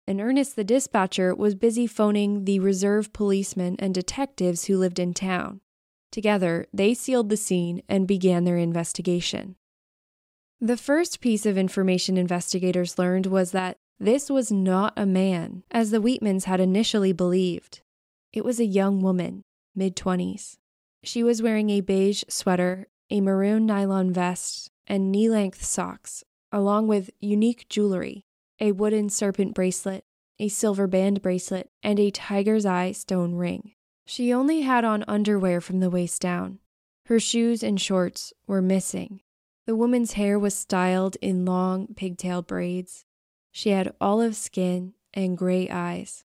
and 0.05 0.19
Ernest 0.19 0.57
the 0.57 0.65
dispatcher 0.65 1.33
was 1.33 1.55
busy 1.55 1.87
phoning 1.87 2.43
the 2.43 2.59
reserve 2.59 3.13
policemen 3.13 3.77
and 3.79 3.95
detectives 3.95 4.65
who 4.65 4.77
lived 4.77 4.99
in 4.99 5.13
town. 5.13 5.61
Together, 6.11 6.67
they 6.73 6.93
sealed 6.93 7.29
the 7.29 7.37
scene 7.37 7.81
and 7.87 8.05
began 8.05 8.43
their 8.43 8.57
investigation. 8.57 9.55
The 10.59 10.75
first 10.75 11.21
piece 11.21 11.45
of 11.45 11.57
information 11.57 12.17
investigators 12.17 12.99
learned 12.99 13.27
was 13.27 13.51
that 13.51 13.77
this 13.97 14.29
was 14.29 14.51
not 14.51 14.91
a 14.97 15.05
man, 15.05 15.63
as 15.71 15.91
the 15.91 16.01
Wheatmans 16.01 16.43
had 16.43 16.59
initially 16.59 17.13
believed. 17.13 17.79
It 18.33 18.43
was 18.43 18.59
a 18.59 18.65
young 18.65 18.99
woman, 18.99 19.43
mid 19.73 19.95
20s. 19.95 20.57
She 21.01 21.23
was 21.23 21.41
wearing 21.41 21.69
a 21.69 21.79
beige 21.79 22.25
sweater, 22.27 22.87
a 23.09 23.21
maroon 23.21 23.65
nylon 23.65 24.11
vest, 24.11 24.71
and 24.85 25.11
knee 25.11 25.29
length 25.29 25.63
socks, 25.63 26.23
along 26.51 26.87
with 26.87 27.09
unique 27.19 27.67
jewelry 27.69 28.25
a 28.59 28.71
wooden 28.71 29.09
serpent 29.09 29.53
bracelet, 29.53 30.03
a 30.39 30.47
silver 30.47 30.87
band 30.87 31.21
bracelet, 31.21 31.69
and 31.83 31.99
a 31.99 32.11
tiger's 32.11 32.65
eye 32.65 32.91
stone 32.91 33.35
ring. 33.35 33.73
She 34.05 34.33
only 34.33 34.61
had 34.61 34.85
on 34.85 35.03
underwear 35.07 35.61
from 35.61 35.79
the 35.79 35.89
waist 35.89 36.21
down. 36.21 36.59
Her 37.05 37.19
shoes 37.19 37.63
and 37.63 37.79
shorts 37.79 38.33
were 38.47 38.61
missing. 38.61 39.21
The 39.65 39.75
woman's 39.75 40.13
hair 40.13 40.39
was 40.39 40.55
styled 40.55 41.17
in 41.21 41.45
long 41.45 41.87
pigtail 41.95 42.41
braids. 42.41 43.05
She 43.51 43.69
had 43.71 43.93
olive 43.99 44.35
skin 44.35 44.93
and 45.13 45.37
gray 45.37 45.69
eyes. 45.69 46.23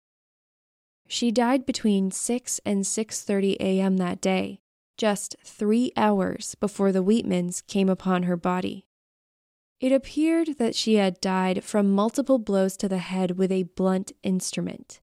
She 1.06 1.30
died 1.30 1.66
between 1.66 2.10
6 2.10 2.60
and 2.64 2.84
6:30 2.84 3.56
a.m. 3.60 3.96
that 3.98 4.20
day, 4.20 4.60
just 4.96 5.36
3 5.44 5.92
hours 5.96 6.54
before 6.56 6.92
the 6.92 7.02
Wheatmans 7.02 7.66
came 7.66 7.88
upon 7.88 8.24
her 8.24 8.36
body. 8.36 8.86
It 9.80 9.92
appeared 9.92 10.58
that 10.58 10.74
she 10.74 10.94
had 10.94 11.20
died 11.20 11.64
from 11.64 11.92
multiple 11.92 12.38
blows 12.38 12.76
to 12.78 12.88
the 12.88 12.98
head 12.98 13.36
with 13.38 13.52
a 13.52 13.64
blunt 13.64 14.12
instrument. 14.22 15.00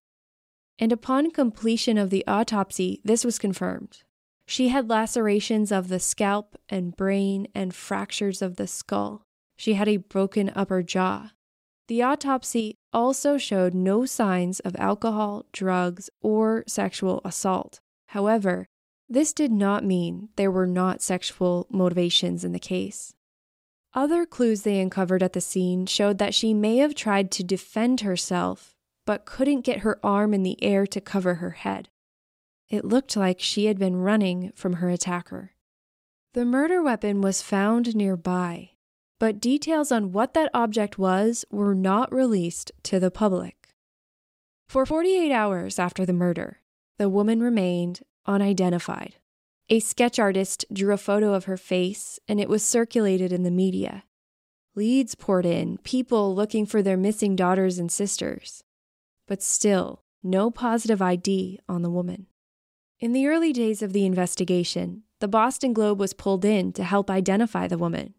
And 0.80 0.92
upon 0.92 1.32
completion 1.32 1.98
of 1.98 2.10
the 2.10 2.26
autopsy, 2.26 3.02
this 3.04 3.24
was 3.24 3.38
confirmed. 3.38 4.04
She 4.48 4.70
had 4.70 4.90
lacerations 4.90 5.72
of 5.72 5.88
the 5.88 6.00
scalp 6.00 6.58
and 6.68 6.96
brain 6.96 7.48
and 7.54 7.76
fractures 7.76 8.42
of 8.42 8.56
the 8.56 8.68
skull. 8.68 9.24
She 9.56 9.76
had 9.76 9.88
a 9.88 9.98
broken 9.98 10.52
upper 10.56 10.82
jaw. 10.82 11.32
The 11.88 12.02
autopsy 12.02 12.78
also 12.92 13.38
showed 13.38 13.74
no 13.74 14.06
signs 14.06 14.60
of 14.62 14.76
alcohol, 14.78 15.46
drugs, 15.52 16.10
or 16.22 16.64
sexual 16.68 17.22
assault. 17.24 17.80
However, 18.08 18.66
this 19.12 19.34
did 19.34 19.52
not 19.52 19.84
mean 19.84 20.30
there 20.38 20.50
were 20.50 20.66
not 20.66 21.02
sexual 21.02 21.68
motivations 21.70 22.46
in 22.46 22.54
the 22.54 22.60
case. 22.60 23.14
Other 23.94 24.26
clues 24.26 24.62
they 24.62 24.80
uncovered 24.80 25.22
at 25.22 25.34
the 25.34 25.42
scene 25.42 25.86
showed 25.86 26.18
that 26.20 26.34
she 26.34 26.54
may 26.54 26.78
have 26.78 26.96
tried 26.96 27.30
to 27.32 27.44
defend 27.44 28.02
herself, 28.02 28.74
but 29.06 29.26
couldn't 29.26 29.66
get 29.66 29.80
her 29.80 30.00
arm 30.02 30.34
in 30.34 30.44
the 30.44 30.62
air 30.64 30.88
to 30.88 31.02
cover 31.02 31.36
her 31.36 31.52
head. 31.52 31.90
It 32.70 32.86
looked 32.86 33.18
like 33.18 33.42
she 33.42 33.66
had 33.66 33.78
been 33.78 33.98
running 33.98 34.54
from 34.56 34.74
her 34.74 34.90
attacker. 34.90 35.52
The 36.34 36.46
murder 36.46 36.82
weapon 36.82 37.20
was 37.20 37.42
found 37.42 37.94
nearby, 37.94 38.72
but 39.20 39.42
details 39.42 39.92
on 39.92 40.14
what 40.14 40.34
that 40.36 40.50
object 40.54 40.98
was 40.98 41.44
were 41.52 41.76
not 41.76 42.14
released 42.14 42.72
to 42.84 42.98
the 42.98 43.12
public. 43.12 43.74
For 44.70 44.86
48 44.86 45.34
hours 45.34 45.78
after 45.78 46.06
the 46.06 46.14
murder, 46.14 46.62
the 46.98 47.10
woman 47.10 47.42
remained 47.44 48.00
unidentified. 48.26 49.16
A 49.70 49.80
sketch 49.80 50.20
artist 50.20 50.66
drew 50.72 50.94
a 50.94 50.98
photo 50.98 51.34
of 51.34 51.46
her 51.46 51.58
face, 51.58 52.20
and 52.28 52.40
it 52.40 52.50
was 52.50 52.64
circulated 52.64 53.32
in 53.32 53.44
the 53.44 53.52
media. 53.52 54.04
Leads 54.76 55.16
poured 55.16 55.46
in, 55.46 55.78
people 55.80 56.36
looking 56.36 56.66
for 56.66 56.82
their 56.82 56.98
missing 56.98 57.36
daughters 57.36 57.78
and 57.78 57.92
sisters. 57.92 58.64
But 59.28 59.42
still, 59.42 60.04
no 60.24 60.52
positive 60.52 61.02
ID 61.02 61.60
on 61.68 61.82
the 61.82 61.90
woman. 61.90 62.28
In 63.00 63.14
the 63.14 63.28
early 63.28 63.52
days 63.52 63.82
of 63.82 63.94
the 63.94 64.06
investigation, 64.06 65.04
the 65.20 65.28
Boston 65.28 65.74
Globe 65.74 66.00
was 66.00 66.14
pulled 66.14 66.46
in 66.46 66.74
to 66.74 66.84
help 66.84 67.10
identify 67.10 67.68
the 67.68 67.78
woman. 67.78 68.14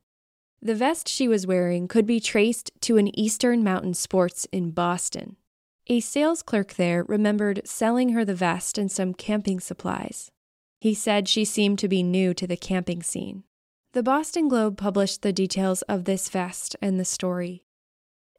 The 0.60 0.74
vest 0.74 1.08
she 1.08 1.26
was 1.26 1.46
wearing 1.46 1.88
could 1.88 2.06
be 2.06 2.20
traced 2.20 2.70
to 2.82 2.96
an 2.96 3.18
Eastern 3.18 3.62
Mountain 3.64 3.94
Sports 3.94 4.46
in 4.52 4.70
Boston. 4.70 5.36
A 5.92 6.00
sales 6.00 6.42
clerk 6.42 6.76
there 6.76 7.04
remembered 7.04 7.60
selling 7.66 8.14
her 8.14 8.24
the 8.24 8.34
vest 8.34 8.78
and 8.78 8.90
some 8.90 9.12
camping 9.12 9.60
supplies. 9.60 10.30
He 10.80 10.94
said 10.94 11.28
she 11.28 11.44
seemed 11.44 11.78
to 11.80 11.86
be 11.86 12.02
new 12.02 12.32
to 12.32 12.46
the 12.46 12.56
camping 12.56 13.02
scene. 13.02 13.44
The 13.92 14.02
Boston 14.02 14.48
Globe 14.48 14.78
published 14.78 15.20
the 15.20 15.34
details 15.34 15.82
of 15.82 16.04
this 16.04 16.30
vest 16.30 16.76
and 16.80 16.98
the 16.98 17.04
story, 17.04 17.66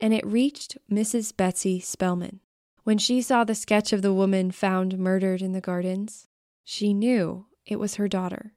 and 0.01 0.15
it 0.15 0.25
reached 0.25 0.79
Mrs. 0.91 1.37
Betsy 1.37 1.79
Spellman. 1.79 2.39
When 2.85 2.97
she 2.97 3.21
saw 3.21 3.43
the 3.43 3.53
sketch 3.53 3.93
of 3.93 4.01
the 4.01 4.15
woman 4.15 4.49
found 4.49 4.97
murdered 4.97 5.43
in 5.43 5.51
the 5.51 5.61
gardens, 5.61 6.27
she 6.63 6.91
knew 6.91 7.45
it 7.67 7.77
was 7.77 7.97
her 7.97 8.07
daughter. 8.07 8.53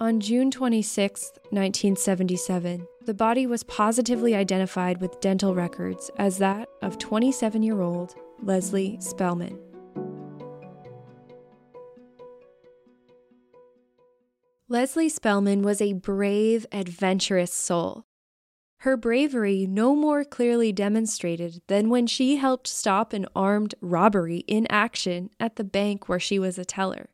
On 0.00 0.18
June 0.18 0.50
26, 0.50 1.30
1977, 1.50 2.88
the 3.06 3.14
body 3.14 3.46
was 3.46 3.62
positively 3.64 4.34
identified 4.34 5.00
with 5.00 5.20
dental 5.20 5.54
records 5.54 6.10
as 6.18 6.38
that 6.38 6.68
of 6.82 6.98
27 6.98 7.62
year 7.62 7.80
old 7.80 8.14
Leslie 8.42 8.98
Spellman. 9.00 9.58
Leslie 14.68 15.10
Spellman 15.10 15.62
was 15.62 15.82
a 15.82 15.92
brave, 15.92 16.64
adventurous 16.72 17.52
soul. 17.52 18.06
Her 18.78 18.96
bravery 18.96 19.66
no 19.66 19.94
more 19.94 20.24
clearly 20.24 20.72
demonstrated 20.72 21.62
than 21.68 21.90
when 21.90 22.06
she 22.06 22.36
helped 22.36 22.66
stop 22.66 23.12
an 23.12 23.26
armed 23.36 23.74
robbery 23.80 24.38
in 24.48 24.66
action 24.68 25.30
at 25.38 25.56
the 25.56 25.64
bank 25.64 26.08
where 26.08 26.20
she 26.20 26.38
was 26.38 26.58
a 26.58 26.64
teller. 26.64 27.10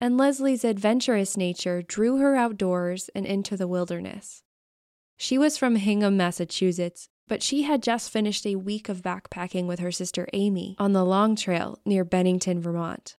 And 0.00 0.16
Leslie's 0.16 0.64
adventurous 0.64 1.36
nature 1.36 1.80
drew 1.80 2.18
her 2.18 2.34
outdoors 2.34 3.08
and 3.14 3.24
into 3.24 3.56
the 3.56 3.68
wilderness. 3.68 4.42
She 5.16 5.38
was 5.38 5.56
from 5.56 5.76
Hingham, 5.76 6.16
Massachusetts, 6.16 7.08
but 7.28 7.42
she 7.42 7.62
had 7.62 7.82
just 7.82 8.10
finished 8.10 8.46
a 8.46 8.56
week 8.56 8.88
of 8.88 9.02
backpacking 9.02 9.66
with 9.66 9.80
her 9.80 9.90
sister 9.90 10.28
Amy 10.32 10.76
on 10.78 10.92
the 10.92 11.04
Long 11.04 11.34
Trail 11.34 11.78
near 11.84 12.04
Bennington, 12.04 12.60
Vermont. 12.60 13.16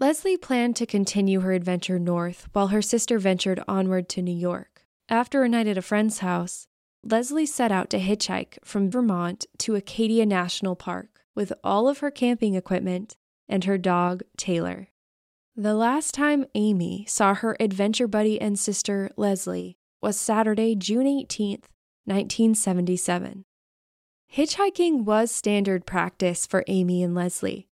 Leslie 0.00 0.36
planned 0.36 0.76
to 0.76 0.86
continue 0.86 1.40
her 1.40 1.52
adventure 1.52 1.98
north 1.98 2.48
while 2.52 2.68
her 2.68 2.82
sister 2.82 3.18
ventured 3.18 3.62
onward 3.66 4.08
to 4.10 4.22
New 4.22 4.34
York. 4.34 4.84
After 5.08 5.42
a 5.42 5.48
night 5.48 5.66
at 5.66 5.78
a 5.78 5.82
friend's 5.82 6.18
house, 6.18 6.66
Leslie 7.02 7.46
set 7.46 7.72
out 7.72 7.90
to 7.90 7.98
hitchhike 7.98 8.58
from 8.64 8.90
Vermont 8.90 9.46
to 9.58 9.74
Acadia 9.74 10.26
National 10.26 10.76
Park 10.76 11.20
with 11.34 11.52
all 11.64 11.88
of 11.88 11.98
her 11.98 12.10
camping 12.10 12.54
equipment 12.54 13.16
and 13.48 13.64
her 13.64 13.78
dog, 13.78 14.22
Taylor. 14.36 14.88
The 15.56 15.74
last 15.74 16.14
time 16.14 16.44
Amy 16.54 17.04
saw 17.08 17.34
her 17.34 17.56
adventure 17.58 18.06
buddy 18.06 18.40
and 18.40 18.58
sister, 18.58 19.10
Leslie, 19.16 19.77
was 20.00 20.18
Saturday, 20.18 20.74
June 20.74 21.06
18, 21.06 21.62
1977. 22.04 23.44
Hitchhiking 24.32 25.04
was 25.04 25.30
standard 25.30 25.86
practice 25.86 26.46
for 26.46 26.64
Amy 26.66 27.02
and 27.02 27.14
Leslie, 27.14 27.68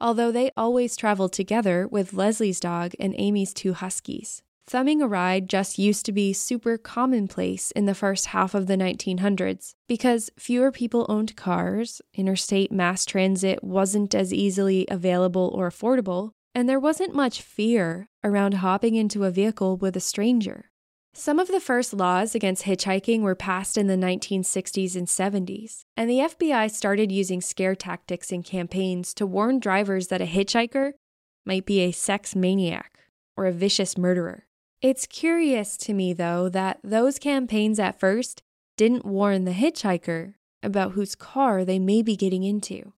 although 0.00 0.32
they 0.32 0.50
always 0.56 0.96
traveled 0.96 1.32
together 1.32 1.86
with 1.86 2.12
Leslie's 2.14 2.60
dog 2.60 2.92
and 2.98 3.14
Amy's 3.18 3.54
two 3.54 3.74
huskies. 3.74 4.42
Thumbing 4.66 5.00
a 5.00 5.08
ride 5.08 5.48
just 5.48 5.78
used 5.78 6.04
to 6.04 6.12
be 6.12 6.34
super 6.34 6.76
commonplace 6.76 7.70
in 7.70 7.86
the 7.86 7.94
first 7.94 8.26
half 8.26 8.54
of 8.54 8.66
the 8.66 8.76
1900s 8.76 9.74
because 9.86 10.28
fewer 10.38 10.70
people 10.70 11.06
owned 11.08 11.36
cars, 11.36 12.02
interstate 12.12 12.70
mass 12.70 13.06
transit 13.06 13.64
wasn't 13.64 14.14
as 14.14 14.34
easily 14.34 14.86
available 14.90 15.50
or 15.54 15.70
affordable, 15.70 16.32
and 16.54 16.68
there 16.68 16.80
wasn't 16.80 17.14
much 17.14 17.40
fear 17.40 18.08
around 18.22 18.54
hopping 18.54 18.94
into 18.94 19.24
a 19.24 19.30
vehicle 19.30 19.78
with 19.78 19.96
a 19.96 20.00
stranger. 20.00 20.70
Some 21.12 21.38
of 21.38 21.48
the 21.48 21.60
first 21.60 21.92
laws 21.92 22.34
against 22.34 22.64
hitchhiking 22.64 23.22
were 23.22 23.34
passed 23.34 23.76
in 23.76 23.86
the 23.86 23.96
1960s 23.96 24.94
and 24.94 25.06
70s, 25.06 25.80
and 25.96 26.08
the 26.08 26.18
FBI 26.18 26.70
started 26.70 27.10
using 27.10 27.40
scare 27.40 27.74
tactics 27.74 28.30
in 28.30 28.42
campaigns 28.42 29.12
to 29.14 29.26
warn 29.26 29.58
drivers 29.58 30.08
that 30.08 30.20
a 30.20 30.26
hitchhiker 30.26 30.92
might 31.44 31.66
be 31.66 31.80
a 31.80 31.92
sex 31.92 32.36
maniac 32.36 33.00
or 33.36 33.46
a 33.46 33.52
vicious 33.52 33.98
murderer. 33.98 34.44
It's 34.80 35.06
curious 35.06 35.76
to 35.78 35.92
me, 35.92 36.12
though, 36.12 36.48
that 36.50 36.78
those 36.84 37.18
campaigns 37.18 37.80
at 37.80 37.98
first 37.98 38.42
didn't 38.76 39.04
warn 39.04 39.44
the 39.44 39.52
hitchhiker 39.52 40.34
about 40.62 40.92
whose 40.92 41.14
car 41.14 41.64
they 41.64 41.78
may 41.78 42.02
be 42.02 42.16
getting 42.16 42.44
into. 42.44 42.92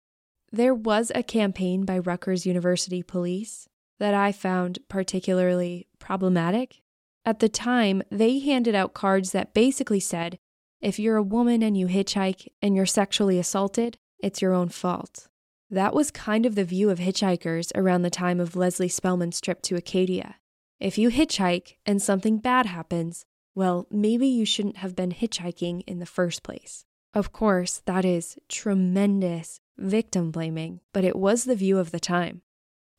There 0.52 0.74
was 0.74 1.12
a 1.16 1.24
campaign 1.24 1.86
by 1.86 2.00
Rutgers 2.00 2.46
University 2.46 3.02
Police 3.02 3.70
that 4.00 4.14
I 4.14 4.32
found 4.32 4.80
particularly 4.90 5.88
problematic 6.00 6.82
at 7.30 7.40
the 7.40 7.48
time, 7.48 8.02
they 8.10 8.40
handed 8.40 8.74
out 8.74 8.96
cards 8.96 9.34
that 9.34 9.54
basically 9.54 10.00
said 10.00 10.40
if 10.82 10.98
you're 10.98 11.16
a 11.16 11.22
woman 11.22 11.62
and 11.62 11.78
you 11.78 11.86
hitchhike 11.86 12.48
and 12.60 12.76
you're 12.76 12.88
sexually 12.88 13.38
assaulted, 13.38 14.00
it's 14.18 14.42
your 14.42 14.52
own 14.54 14.70
fault. 14.70 15.28
That 15.70 15.94
was 15.94 16.10
kind 16.10 16.48
of 16.48 16.56
the 16.56 16.64
view 16.64 16.90
of 16.90 16.98
hitchhikers 16.98 17.72
around 17.76 18.02
the 18.02 18.10
time 18.10 18.40
of 18.40 18.56
Leslie 18.56 18.90
Spellman's 18.90 19.40
trip 19.40 19.62
to 19.64 19.76
Acadia. 19.76 20.38
If 20.80 20.98
you 20.98 21.12
hitchhike 21.12 21.76
and 21.86 22.02
something 22.02 22.40
bad 22.40 22.66
happens, 22.66 23.26
well, 23.54 23.86
maybe 23.92 24.26
you 24.26 24.44
shouldn't 24.44 24.78
have 24.78 24.96
been 24.96 25.12
hitchhiking 25.12 25.84
in 25.86 26.00
the 26.00 26.08
first 26.08 26.42
place. 26.42 26.86
Of 27.14 27.32
course, 27.32 27.84
that 27.86 28.06
is 28.06 28.40
tremendous 28.48 29.60
victim 29.78 30.32
blaming, 30.32 30.80
but 30.94 31.04
it 31.04 31.16
was 31.16 31.44
the 31.44 31.56
view 31.56 31.78
of 31.78 31.92
the 31.92 32.00
time. 32.00 32.42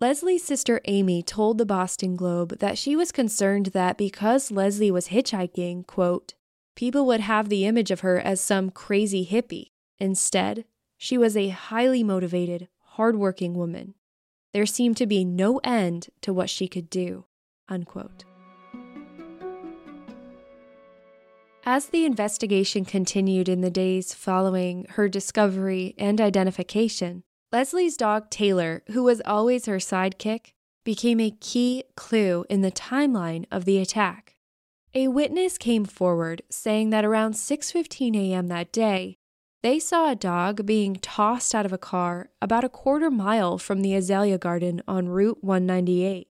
Leslie's 0.00 0.42
sister 0.42 0.80
Amy 0.86 1.22
told 1.22 1.58
the 1.58 1.66
Boston 1.66 2.16
Globe 2.16 2.58
that 2.60 2.78
she 2.78 2.96
was 2.96 3.12
concerned 3.12 3.66
that 3.66 3.98
because 3.98 4.50
Leslie 4.50 4.90
was 4.90 5.08
hitchhiking, 5.08 5.86
quote, 5.86 6.32
people 6.74 7.04
would 7.04 7.20
have 7.20 7.50
the 7.50 7.66
image 7.66 7.90
of 7.90 8.00
her 8.00 8.18
as 8.18 8.40
some 8.40 8.70
crazy 8.70 9.28
hippie. 9.30 9.72
Instead, 9.98 10.64
she 10.96 11.18
was 11.18 11.36
a 11.36 11.50
highly 11.50 12.02
motivated, 12.02 12.68
hardworking 12.78 13.52
woman. 13.52 13.92
There 14.54 14.64
seemed 14.64 14.96
to 14.96 15.06
be 15.06 15.22
no 15.22 15.58
end 15.58 16.08
to 16.22 16.32
what 16.32 16.48
she 16.48 16.66
could 16.66 16.88
do. 16.88 17.26
Unquote. 17.68 18.24
As 21.66 21.88
the 21.88 22.06
investigation 22.06 22.86
continued 22.86 23.50
in 23.50 23.60
the 23.60 23.70
days 23.70 24.14
following 24.14 24.86
her 24.92 25.10
discovery 25.10 25.94
and 25.98 26.22
identification, 26.22 27.22
Leslie's 27.52 27.96
dog 27.96 28.30
Taylor, 28.30 28.84
who 28.92 29.02
was 29.02 29.20
always 29.24 29.66
her 29.66 29.78
sidekick, 29.78 30.52
became 30.84 31.18
a 31.18 31.36
key 31.40 31.82
clue 31.96 32.44
in 32.48 32.60
the 32.60 32.70
timeline 32.70 33.44
of 33.50 33.64
the 33.64 33.78
attack. 33.78 34.36
A 34.94 35.08
witness 35.08 35.58
came 35.58 35.84
forward 35.84 36.42
saying 36.48 36.90
that 36.90 37.04
around 37.04 37.34
6:15 37.34 38.16
a.m. 38.16 38.46
that 38.46 38.72
day, 38.72 39.16
they 39.62 39.80
saw 39.80 40.10
a 40.10 40.16
dog 40.16 40.64
being 40.64 40.94
tossed 40.96 41.52
out 41.52 41.66
of 41.66 41.72
a 41.72 41.78
car 41.78 42.30
about 42.40 42.64
a 42.64 42.68
quarter 42.68 43.10
mile 43.10 43.58
from 43.58 43.82
the 43.82 43.94
Azalea 43.94 44.38
Garden 44.38 44.80
on 44.86 45.08
Route 45.08 45.42
198. 45.42 46.28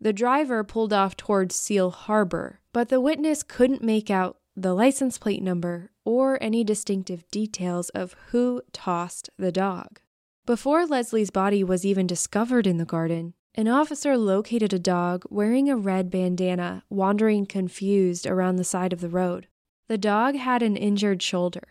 The 0.00 0.12
driver 0.12 0.64
pulled 0.64 0.92
off 0.92 1.16
towards 1.16 1.54
Seal 1.54 1.90
Harbor, 1.90 2.60
but 2.72 2.88
the 2.88 3.00
witness 3.00 3.42
couldn't 3.42 3.82
make 3.82 4.10
out 4.10 4.38
the 4.56 4.74
license 4.74 5.18
plate 5.18 5.42
number, 5.42 5.90
or 6.04 6.42
any 6.42 6.64
distinctive 6.64 7.30
details 7.30 7.90
of 7.90 8.16
who 8.30 8.62
tossed 8.72 9.28
the 9.38 9.52
dog. 9.52 10.00
Before 10.44 10.86
Leslie's 10.86 11.30
body 11.30 11.62
was 11.62 11.86
even 11.86 12.08
discovered 12.08 12.66
in 12.66 12.78
the 12.78 12.84
garden, 12.84 13.34
an 13.54 13.68
officer 13.68 14.18
located 14.18 14.72
a 14.72 14.78
dog 14.78 15.24
wearing 15.30 15.70
a 15.70 15.76
red 15.76 16.10
bandana 16.10 16.82
wandering 16.90 17.46
confused 17.46 18.26
around 18.26 18.56
the 18.56 18.64
side 18.64 18.92
of 18.92 19.00
the 19.00 19.08
road. 19.08 19.46
The 19.86 19.98
dog 19.98 20.34
had 20.34 20.60
an 20.60 20.76
injured 20.76 21.22
shoulder. 21.22 21.62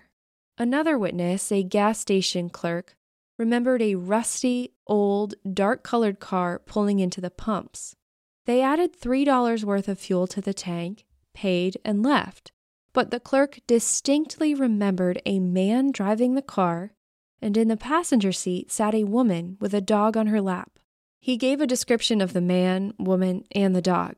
Another 0.57 0.97
witness, 0.97 1.51
a 1.51 1.63
gas 1.63 1.99
station 1.99 2.49
clerk, 2.49 2.95
remembered 3.37 3.81
a 3.81 3.95
rusty, 3.95 4.71
old, 4.87 5.33
dark 5.53 5.83
colored 5.83 6.21
car 6.21 6.57
pulling 6.57 6.99
into 6.99 7.19
the 7.19 7.29
pumps. 7.29 7.97
They 8.45 8.61
added 8.61 8.97
$3 8.97 9.65
worth 9.65 9.89
of 9.89 9.99
fuel 9.99 10.27
to 10.27 10.39
the 10.39 10.53
tank, 10.53 11.03
paid, 11.33 11.77
and 11.83 12.03
left. 12.03 12.53
But 12.93 13.11
the 13.11 13.19
clerk 13.19 13.59
distinctly 13.67 14.53
remembered 14.53 15.21
a 15.25 15.39
man 15.39 15.91
driving 15.91 16.35
the 16.35 16.41
car, 16.41 16.93
and 17.41 17.57
in 17.57 17.67
the 17.67 17.77
passenger 17.77 18.31
seat 18.31 18.71
sat 18.71 18.93
a 18.93 19.03
woman 19.03 19.57
with 19.59 19.73
a 19.73 19.81
dog 19.81 20.15
on 20.15 20.27
her 20.27 20.41
lap. 20.41 20.79
He 21.19 21.37
gave 21.37 21.61
a 21.61 21.67
description 21.67 22.21
of 22.21 22.33
the 22.33 22.41
man, 22.41 22.93
woman, 22.97 23.43
and 23.51 23.75
the 23.75 23.81
dog. 23.81 24.17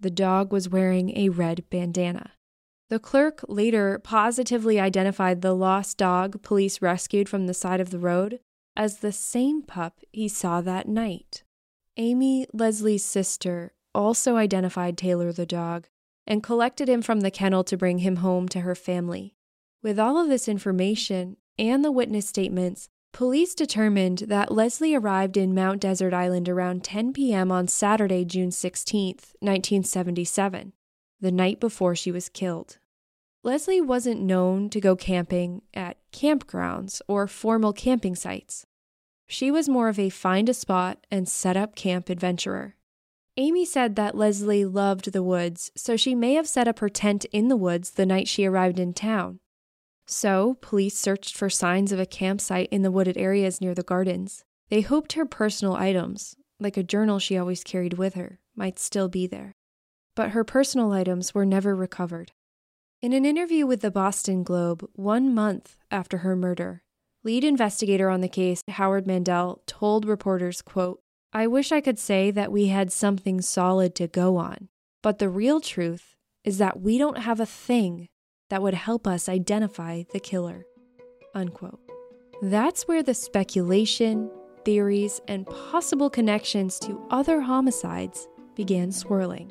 The 0.00 0.10
dog 0.10 0.52
was 0.52 0.68
wearing 0.68 1.16
a 1.16 1.28
red 1.28 1.64
bandana. 1.70 2.32
The 2.88 2.98
clerk 2.98 3.44
later 3.48 3.98
positively 3.98 4.78
identified 4.78 5.40
the 5.40 5.54
lost 5.54 5.96
dog 5.96 6.42
police 6.42 6.82
rescued 6.82 7.28
from 7.28 7.46
the 7.46 7.54
side 7.54 7.80
of 7.80 7.90
the 7.90 7.98
road 7.98 8.40
as 8.76 8.98
the 8.98 9.12
same 9.12 9.62
pup 9.62 10.00
he 10.12 10.28
saw 10.28 10.60
that 10.60 10.88
night. 10.88 11.42
Amy, 11.96 12.46
Leslie's 12.52 13.04
sister, 13.04 13.72
also 13.94 14.36
identified 14.36 14.96
Taylor 14.96 15.32
the 15.32 15.46
dog 15.46 15.88
and 16.26 16.42
collected 16.42 16.88
him 16.88 17.02
from 17.02 17.20
the 17.20 17.30
kennel 17.30 17.64
to 17.64 17.76
bring 17.76 17.98
him 17.98 18.16
home 18.16 18.48
to 18.48 18.60
her 18.60 18.74
family. 18.74 19.34
With 19.82 19.98
all 19.98 20.18
of 20.18 20.28
this 20.28 20.48
information 20.48 21.36
and 21.58 21.84
the 21.84 21.92
witness 21.92 22.28
statements, 22.28 22.88
Police 23.12 23.54
determined 23.54 24.20
that 24.20 24.50
Leslie 24.50 24.94
arrived 24.94 25.36
in 25.36 25.54
Mount 25.54 25.82
Desert 25.82 26.14
Island 26.14 26.48
around 26.48 26.82
10 26.82 27.12
p.m. 27.12 27.52
on 27.52 27.68
Saturday, 27.68 28.24
June 28.24 28.50
16, 28.50 29.16
1977, 29.40 30.72
the 31.20 31.30
night 31.30 31.60
before 31.60 31.94
she 31.94 32.10
was 32.10 32.30
killed. 32.30 32.78
Leslie 33.44 33.82
wasn't 33.82 34.22
known 34.22 34.70
to 34.70 34.80
go 34.80 34.96
camping 34.96 35.60
at 35.74 35.98
campgrounds 36.10 37.02
or 37.06 37.26
formal 37.26 37.74
camping 37.74 38.14
sites. 38.14 38.64
She 39.26 39.50
was 39.50 39.68
more 39.68 39.88
of 39.88 39.98
a 39.98 40.08
find 40.08 40.48
a 40.48 40.54
spot 40.54 41.06
and 41.10 41.28
set 41.28 41.56
up 41.56 41.74
camp 41.74 42.08
adventurer. 42.08 42.76
Amy 43.36 43.66
said 43.66 43.96
that 43.96 44.16
Leslie 44.16 44.64
loved 44.64 45.12
the 45.12 45.22
woods, 45.22 45.70
so 45.76 45.96
she 45.96 46.14
may 46.14 46.34
have 46.34 46.48
set 46.48 46.68
up 46.68 46.78
her 46.78 46.88
tent 46.88 47.26
in 47.26 47.48
the 47.48 47.56
woods 47.56 47.90
the 47.90 48.06
night 48.06 48.28
she 48.28 48.46
arrived 48.46 48.78
in 48.78 48.94
town. 48.94 49.40
So, 50.12 50.58
police 50.60 50.98
searched 50.98 51.34
for 51.34 51.48
signs 51.48 51.90
of 51.90 51.98
a 51.98 52.04
campsite 52.04 52.68
in 52.70 52.82
the 52.82 52.90
wooded 52.90 53.16
areas 53.16 53.62
near 53.62 53.74
the 53.74 53.82
gardens. 53.82 54.44
They 54.68 54.82
hoped 54.82 55.14
her 55.14 55.24
personal 55.24 55.74
items, 55.74 56.36
like 56.60 56.76
a 56.76 56.82
journal 56.82 57.18
she 57.18 57.38
always 57.38 57.64
carried 57.64 57.94
with 57.94 58.12
her, 58.12 58.38
might 58.54 58.78
still 58.78 59.08
be 59.08 59.26
there. 59.26 59.54
But 60.14 60.32
her 60.32 60.44
personal 60.44 60.92
items 60.92 61.34
were 61.34 61.46
never 61.46 61.74
recovered. 61.74 62.32
In 63.00 63.14
an 63.14 63.24
interview 63.24 63.66
with 63.66 63.80
the 63.80 63.90
Boston 63.90 64.42
Globe 64.42 64.86
one 64.92 65.34
month 65.34 65.78
after 65.90 66.18
her 66.18 66.36
murder, 66.36 66.82
lead 67.24 67.42
investigator 67.42 68.10
on 68.10 68.20
the 68.20 68.28
case, 68.28 68.62
Howard 68.68 69.06
Mandel, 69.06 69.62
told 69.66 70.04
reporters, 70.04 70.60
quote, 70.60 71.00
I 71.32 71.46
wish 71.46 71.72
I 71.72 71.80
could 71.80 71.98
say 71.98 72.30
that 72.30 72.52
we 72.52 72.66
had 72.66 72.92
something 72.92 73.40
solid 73.40 73.94
to 73.94 74.08
go 74.08 74.36
on, 74.36 74.68
but 75.02 75.18
the 75.18 75.30
real 75.30 75.62
truth 75.62 76.16
is 76.44 76.58
that 76.58 76.82
we 76.82 76.98
don't 76.98 77.18
have 77.18 77.40
a 77.40 77.46
thing 77.46 78.08
that 78.52 78.60
would 78.60 78.74
help 78.74 79.06
us 79.06 79.30
identify 79.30 80.02
the 80.12 80.20
killer. 80.20 80.66
Unquote. 81.34 81.80
That's 82.42 82.82
where 82.82 83.02
the 83.02 83.14
speculation, 83.14 84.30
theories, 84.66 85.22
and 85.26 85.46
possible 85.46 86.10
connections 86.10 86.78
to 86.80 87.02
other 87.10 87.40
homicides 87.40 88.28
began 88.54 88.92
swirling. 88.92 89.50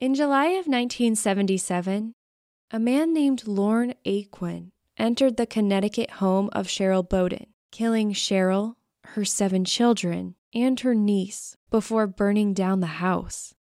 In 0.00 0.14
July 0.14 0.46
of 0.46 0.66
1977, 0.66 2.14
a 2.70 2.78
man 2.78 3.14
named 3.14 3.46
Lorne 3.46 3.94
Acquin 4.04 4.72
entered 4.98 5.36
the 5.36 5.46
Connecticut 5.46 6.12
home 6.12 6.50
of 6.52 6.66
Cheryl 6.66 7.08
Bowden, 7.08 7.46
killing 7.70 8.12
Cheryl, 8.12 8.74
her 9.04 9.24
seven 9.24 9.64
children, 9.64 10.34
and 10.52 10.80
her 10.80 10.94
niece 10.94 11.56
before 11.70 12.06
burning 12.06 12.52
down 12.52 12.80
the 12.80 12.98
house. 12.98 13.54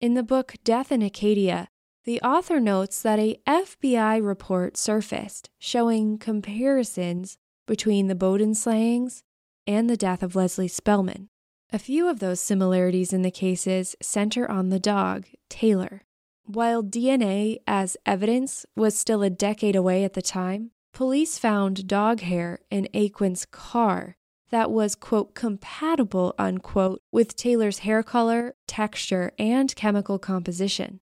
In 0.00 0.14
the 0.14 0.22
book 0.22 0.54
Death 0.64 0.90
in 0.90 1.02
Acadia, 1.02 1.68
the 2.04 2.20
author 2.22 2.60
notes 2.60 3.02
that 3.02 3.18
a 3.18 3.38
FBI 3.46 4.24
report 4.24 4.76
surfaced 4.76 5.50
showing 5.58 6.18
comparisons 6.18 7.38
between 7.66 8.08
the 8.08 8.14
Bowden 8.14 8.54
slayings 8.54 9.22
and 9.66 9.88
the 9.88 9.96
death 9.96 10.22
of 10.22 10.34
Leslie 10.34 10.68
Spellman. 10.68 11.28
A 11.74 11.78
few 11.80 12.08
of 12.08 12.20
those 12.20 12.38
similarities 12.38 13.12
in 13.12 13.22
the 13.22 13.32
cases 13.32 13.96
center 14.00 14.48
on 14.48 14.68
the 14.68 14.78
dog, 14.78 15.26
Taylor. 15.48 16.02
While 16.44 16.84
DNA 16.84 17.56
as 17.66 17.96
evidence 18.06 18.64
was 18.76 18.96
still 18.96 19.24
a 19.24 19.28
decade 19.28 19.74
away 19.74 20.04
at 20.04 20.12
the 20.12 20.22
time, 20.22 20.70
Police 20.92 21.36
found 21.36 21.88
dog 21.88 22.20
hair 22.20 22.60
in 22.70 22.86
Acquin's 22.94 23.44
car 23.44 24.14
that 24.50 24.70
was, 24.70 24.94
quote, 24.94 25.34
compatible, 25.34 26.32
unquote, 26.38 27.02
with 27.10 27.34
Taylor's 27.34 27.80
hair 27.80 28.04
color, 28.04 28.54
texture, 28.68 29.32
and 29.36 29.74
chemical 29.74 30.20
composition. 30.20 31.00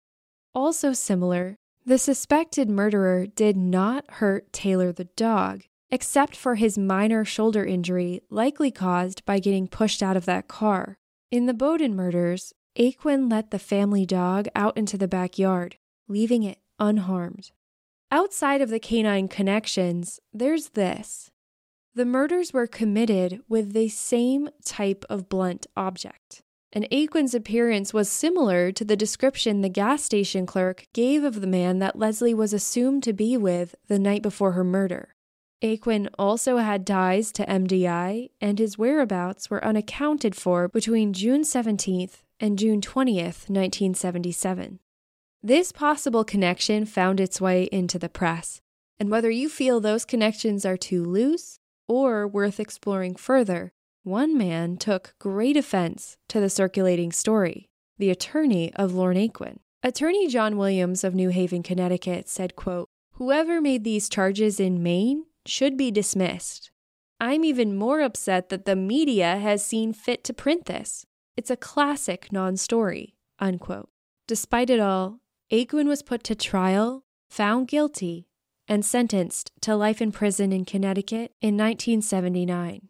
Also 0.55 0.95
similar, 0.95 1.57
the 1.85 1.99
suspected 1.99 2.71
murderer 2.71 3.27
did 3.27 3.59
not 3.59 4.11
hurt 4.13 4.51
Taylor 4.55 4.91
the 4.91 5.05
dog, 5.05 5.65
except 5.93 6.35
for 6.35 6.55
his 6.55 6.79
minor 6.79 7.23
shoulder 7.25 7.65
injury 7.65 8.23
likely 8.31 8.71
caused 8.71 9.25
by 9.27 9.39
getting 9.39 9.69
pushed 9.69 10.03
out 10.03 10.17
of 10.17 10.25
that 10.25 10.49
car. 10.49 10.97
In 11.31 11.45
the 11.45 11.55
Bowden 11.55 11.95
murders, 11.95 12.55
Acquin 12.77 13.31
let 13.31 13.51
the 13.51 13.59
family 13.59 14.07
dog 14.07 14.49
out 14.57 14.75
into 14.79 14.97
the 14.97 15.07
backyard, 15.07 15.77
leaving 16.09 16.43
it 16.43 16.59
unharmed. 16.79 17.53
Outside 18.11 18.63
of 18.63 18.71
the 18.71 18.81
canine 18.81 19.29
connections, 19.29 20.19
there's 20.33 20.71
this. 20.71 21.31
The 21.95 22.07
murders 22.07 22.55
were 22.55 22.67
committed 22.67 23.41
with 23.47 23.75
the 23.75 23.91
same 23.91 24.49
type 24.65 25.05
of 25.11 25.29
blunt 25.29 25.67
object. 25.77 26.43
And 26.73 26.89
Acquin's 26.91 27.35
appearance 27.35 27.93
was 27.93 28.09
similar 28.09 28.73
to 28.73 28.85
the 28.85 28.97
description 28.97 29.61
the 29.61 29.69
gas 29.69 30.03
station 30.03 30.47
clerk 30.47 30.87
gave 30.95 31.23
of 31.23 31.43
the 31.43 31.47
man 31.47 31.81
that 31.81 31.99
Leslie 31.99 32.33
was 32.33 32.55
assumed 32.55 33.03
to 33.03 33.13
be 33.13 33.37
with 33.37 33.75
the 33.89 33.99
night 33.99 34.23
before 34.23 34.53
her 34.53 34.65
murder. 34.65 35.15
Acquin 35.63 36.09
also 36.19 36.57
had 36.57 36.87
ties 36.87 37.31
to 37.33 37.47
MDI, 37.47 38.31
and 38.41 38.59
his 38.59 38.77
whereabouts 38.77 39.49
were 39.49 39.65
unaccounted 39.65 40.35
for 40.35 40.67
between 40.69 41.13
June 41.13 41.43
17th 41.43 42.23
and 42.41 42.59
June 42.59 42.81
20th, 42.81 43.49
1977. 43.49 44.81
This 45.43 45.71
possible 45.71 46.25
connection 46.25 46.85
found 46.85 47.21
its 47.21 47.41
way 47.41 47.65
into 47.71 47.99
the 47.99 48.09
press, 48.09 48.61
and 48.99 49.11
whether 49.11 49.31
you 49.31 49.49
feel 49.49 49.81
those 49.81 50.05
connections 50.05 50.67
are 50.67 50.77
too 50.77 51.05
loose 51.05 51.61
or 51.87 52.27
worth 52.27 52.59
exploring 52.59 53.15
further, 53.15 53.73
One 54.05 54.37
man 54.37 54.79
took 54.79 55.15
great 55.21 55.57
offense 55.57 56.17
to 56.27 56.41
the 56.41 56.51
circulating 56.51 57.13
story, 57.13 57.69
the 57.99 58.11
attorney 58.11 58.75
of 58.75 58.95
Lorne 58.95 59.17
Acquin. 59.17 59.61
Attorney 59.85 60.27
John 60.27 60.57
Williams 60.57 61.05
of 61.05 61.15
New 61.15 61.29
Haven, 61.29 61.63
Connecticut 61.63 62.29
said, 62.29 62.57
quote, 62.57 62.89
Whoever 63.13 63.61
made 63.61 63.85
these 63.85 64.09
charges 64.09 64.59
in 64.59 64.83
Maine 64.83 65.27
should 65.47 65.77
be 65.77 65.91
dismissed. 65.91 66.71
I'm 67.21 67.45
even 67.45 67.77
more 67.77 68.01
upset 68.01 68.49
that 68.49 68.65
the 68.65 68.77
media 68.77 69.39
has 69.39 69.65
seen 69.65 69.93
fit 69.93 70.25
to 70.25 70.33
print 70.33 70.67
this. 70.67 71.07
It's 71.37 71.51
a 71.51 71.57
classic 71.57 72.33
non 72.33 72.57
story. 72.57 73.15
Despite 74.27 74.71
it 74.71 74.81
all, 74.81 75.21
Acquin 75.51 75.87
was 75.87 76.03
put 76.03 76.25
to 76.25 76.35
trial, 76.35 77.05
found 77.29 77.69
guilty, 77.69 78.27
and 78.69 78.85
sentenced 78.85 79.53
to 79.61 79.77
life 79.77 80.01
in 80.01 80.13
prison 80.13 80.53
in 80.53 80.65
Connecticut 80.65 81.33
in 81.41 81.57
1979. 81.57 82.89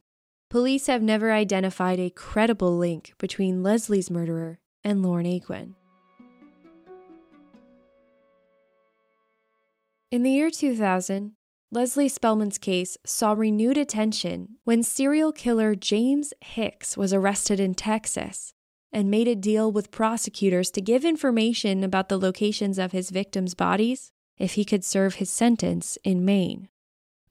Police 0.51 0.87
have 0.87 1.03
never 1.03 1.33
identified 1.33 1.99
a 1.99 2.11
credible 2.11 2.77
link 2.77 3.15
between 3.19 3.63
Leslie's 3.63 4.11
murderer 4.11 4.61
and 4.85 5.03
Lorne 5.03 5.27
Acquin. 5.27 5.75
In 10.11 10.23
the 10.23 10.31
year 10.31 10.51
2000, 10.51 11.33
Leslie 11.75 12.07
Spellman's 12.07 12.59
case 12.59 12.99
saw 13.07 13.33
renewed 13.33 13.79
attention 13.79 14.57
when 14.65 14.83
serial 14.83 15.33
killer 15.33 15.75
James 15.75 16.35
Hicks 16.43 16.99
was 16.99 17.15
arrested 17.15 17.59
in 17.59 17.73
Texas 17.73 18.53
and 18.93 19.11
made 19.11 19.27
a 19.27 19.35
deal 19.35 19.73
with 19.73 19.91
prosecutors 19.91 20.71
to 20.73 20.83
give 20.83 21.03
information 21.03 21.83
about 21.83 22.11
the 22.11 22.19
locations 22.19 22.79
of 22.79 22.93
his 22.93 23.09
victims' 23.09 23.55
bodies 23.55 24.13
if 24.37 24.53
he 24.53 24.67
could 24.67 24.85
serve 24.85 25.15
his 25.15 25.31
sentence 25.31 25.97
in 26.05 26.27
Maine. 26.27 26.69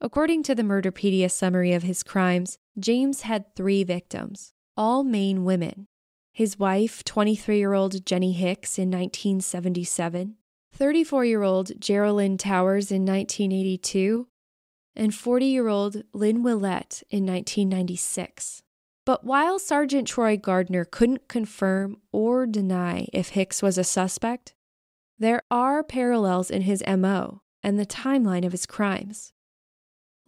According 0.00 0.42
to 0.42 0.56
the 0.56 0.64
Murderpedia 0.64 1.30
summary 1.30 1.72
of 1.72 1.84
his 1.84 2.02
crimes, 2.02 2.58
James 2.76 3.20
had 3.20 3.54
three 3.54 3.84
victims, 3.84 4.54
all 4.76 5.04
Maine 5.04 5.44
women. 5.44 5.86
His 6.32 6.58
wife, 6.58 7.04
23 7.04 7.58
year 7.58 7.74
old 7.74 8.04
Jenny 8.04 8.32
Hicks, 8.32 8.76
in 8.76 8.90
1977, 8.90 10.34
34 10.72 11.24
year 11.26 11.42
old 11.44 11.80
Geraldine 11.80 12.36
Towers 12.38 12.90
in 12.90 13.06
1982, 13.06 14.26
and 14.94 15.14
40 15.14 15.46
year 15.46 15.68
old 15.68 16.02
Lynn 16.12 16.42
Willette 16.42 17.02
in 17.10 17.26
1996. 17.26 18.62
But 19.04 19.24
while 19.24 19.58
Sergeant 19.58 20.06
Troy 20.06 20.36
Gardner 20.36 20.84
couldn't 20.84 21.28
confirm 21.28 21.96
or 22.12 22.46
deny 22.46 23.08
if 23.12 23.30
Hicks 23.30 23.62
was 23.62 23.76
a 23.76 23.84
suspect, 23.84 24.54
there 25.18 25.42
are 25.50 25.82
parallels 25.82 26.50
in 26.50 26.62
his 26.62 26.82
MO 26.86 27.42
and 27.62 27.78
the 27.78 27.86
timeline 27.86 28.44
of 28.44 28.52
his 28.52 28.66
crimes. 28.66 29.32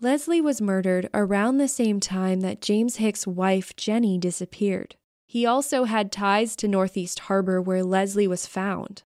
Leslie 0.00 0.40
was 0.40 0.60
murdered 0.60 1.08
around 1.14 1.58
the 1.58 1.68
same 1.68 2.00
time 2.00 2.40
that 2.40 2.60
James 2.60 2.96
Hicks' 2.96 3.26
wife 3.26 3.76
Jenny 3.76 4.18
disappeared. 4.18 4.96
He 5.26 5.46
also 5.46 5.84
had 5.84 6.12
ties 6.12 6.54
to 6.56 6.68
Northeast 6.68 7.20
Harbor 7.20 7.60
where 7.62 7.82
Leslie 7.82 8.28
was 8.28 8.46
found. 8.46 9.02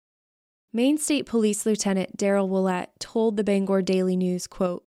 Maine 0.72 0.98
State 0.98 1.26
Police 1.26 1.66
Lieutenant 1.66 2.16
Daryl 2.16 2.48
Willette 2.48 2.88
told 2.98 3.36
the 3.36 3.44
Bangor 3.44 3.82
Daily 3.82 4.16
News, 4.16 4.46
quote, 4.46 4.84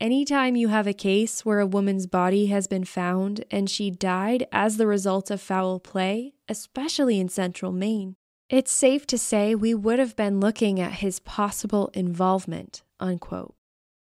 Anytime 0.00 0.56
you 0.56 0.68
have 0.68 0.86
a 0.86 0.94
case 0.94 1.44
where 1.44 1.60
a 1.60 1.66
woman's 1.66 2.06
body 2.06 2.46
has 2.46 2.66
been 2.66 2.84
found 2.84 3.44
and 3.50 3.68
she 3.68 3.90
died 3.90 4.46
as 4.50 4.78
the 4.78 4.86
result 4.86 5.30
of 5.30 5.42
foul 5.42 5.78
play, 5.78 6.32
especially 6.48 7.20
in 7.20 7.28
central 7.28 7.70
Maine, 7.70 8.16
it's 8.48 8.72
safe 8.72 9.06
to 9.08 9.18
say 9.18 9.54
we 9.54 9.74
would 9.74 9.98
have 9.98 10.16
been 10.16 10.40
looking 10.40 10.80
at 10.80 10.94
his 10.94 11.20
possible 11.20 11.90
involvement. 11.92 12.82
Unquote. 12.98 13.54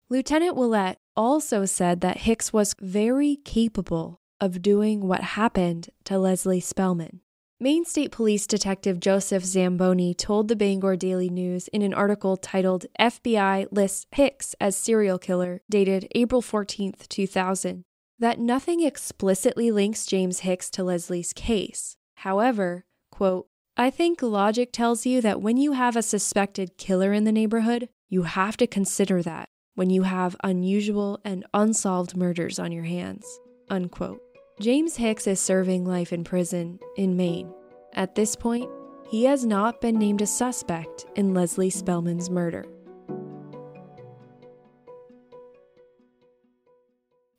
Lieutenant 0.10 0.58
Willette 0.58 0.98
also 1.16 1.64
said 1.64 2.02
that 2.02 2.18
Hicks 2.18 2.52
was 2.52 2.74
very 2.82 3.36
capable 3.36 4.20
of 4.42 4.64
doing 4.64 5.08
what 5.08 5.22
happened 5.22 5.92
to 6.06 6.18
Leslie 6.18 6.60
Spellman. 6.60 7.22
Maine 7.64 7.86
State 7.86 8.12
Police 8.12 8.46
Detective 8.46 9.00
Joseph 9.00 9.46
Zamboni 9.46 10.14
told 10.14 10.50
the 10.50 10.56
Bangor 10.58 10.98
Daily 10.98 11.30
News 11.30 11.70
in 11.70 11.82
an 11.82 11.94
article 11.94 12.36
titled 12.36 12.88
FBI 13.00 13.68
Lists 13.72 14.06
Hicks 14.12 14.54
as 14.60 14.76
Serial 14.76 15.18
Killer, 15.18 15.62
dated 15.70 16.10
April 16.14 16.42
14, 16.42 16.94
2000, 17.08 17.86
that 18.20 18.38
nothing 18.38 18.84
explicitly 18.84 19.72
links 19.72 20.06
James 20.06 20.40
Hicks 20.40 20.70
to 20.72 20.84
Leslie's 20.84 21.32
case. 21.32 21.96
However, 22.16 22.84
quote, 23.14 23.48
I 23.78 23.90
think 23.90 24.22
logic 24.22 24.74
tells 24.74 25.06
you 25.06 25.22
that 25.22 25.42
when 25.42 25.56
you 25.56 25.72
have 25.72 25.96
a 25.96 26.02
suspected 26.02 26.78
killer 26.78 27.14
in 27.14 27.24
the 27.24 27.32
neighborhood, 27.32 27.88
you 28.10 28.24
have 28.24 28.58
to 28.58 28.68
consider 28.68 29.24
that 29.24 29.48
when 29.76 29.90
you 29.90 30.04
have 30.04 30.36
unusual 30.44 31.22
and 31.24 31.46
unsolved 31.54 32.18
murders 32.18 32.60
on 32.60 32.74
your 32.74 32.84
hands. 32.84 33.26
Unquote. 33.70 34.33
James 34.60 34.98
Hicks 34.98 35.26
is 35.26 35.40
serving 35.40 35.84
life 35.84 36.14
in 36.14 36.24
prison 36.24 36.80
in 36.96 37.18
Maine. 37.18 37.52
At 37.94 38.14
this 38.14 38.36
point, 38.36 38.70
he 39.10 39.24
has 39.26 39.44
not 39.44 39.82
been 39.82 39.98
named 39.98 40.22
a 40.22 40.28
suspect 40.28 41.08
in 41.16 41.34
Leslie 41.34 41.72
Spellman's 41.72 42.30
murder. 42.30 42.64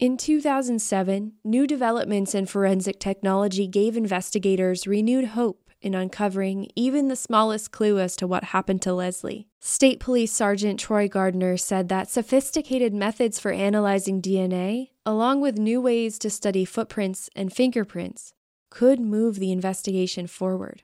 In 0.01 0.17
2007, 0.17 1.35
new 1.45 1.69
developments 1.69 2.35
in 2.35 2.47
forensic 2.47 2.99
technology 2.99 3.69
gave 3.69 3.97
investigators 3.97 4.89
renewed 4.89 5.27
hope 5.29 5.64
in 5.85 5.95
uncovering 5.95 6.67
even 6.75 7.09
the 7.09 7.15
smallest 7.15 7.71
clue 7.71 8.01
as 8.01 8.17
to 8.17 8.27
what 8.27 8.45
happened 8.45 8.81
to 8.83 8.95
Leslie. 8.95 9.47
State 9.61 10.01
Police 10.01 10.33
Sergeant 10.33 10.81
Troy 10.81 11.07
Gardner 11.09 11.57
said 11.57 11.89
that 11.91 12.11
sophisticated 12.11 12.95
methods 12.95 13.39
for 13.39 13.53
analyzing 13.53 14.23
DNA, 14.23 14.89
along 15.05 15.43
with 15.43 15.59
new 15.59 15.81
ways 15.81 16.19
to 16.19 16.31
study 16.31 16.65
footprints 16.65 17.29
and 17.37 17.53
fingerprints, 17.53 18.33
could 18.71 18.99
move 18.99 19.39
the 19.39 19.53
investigation 19.53 20.27
forward. 20.27 20.83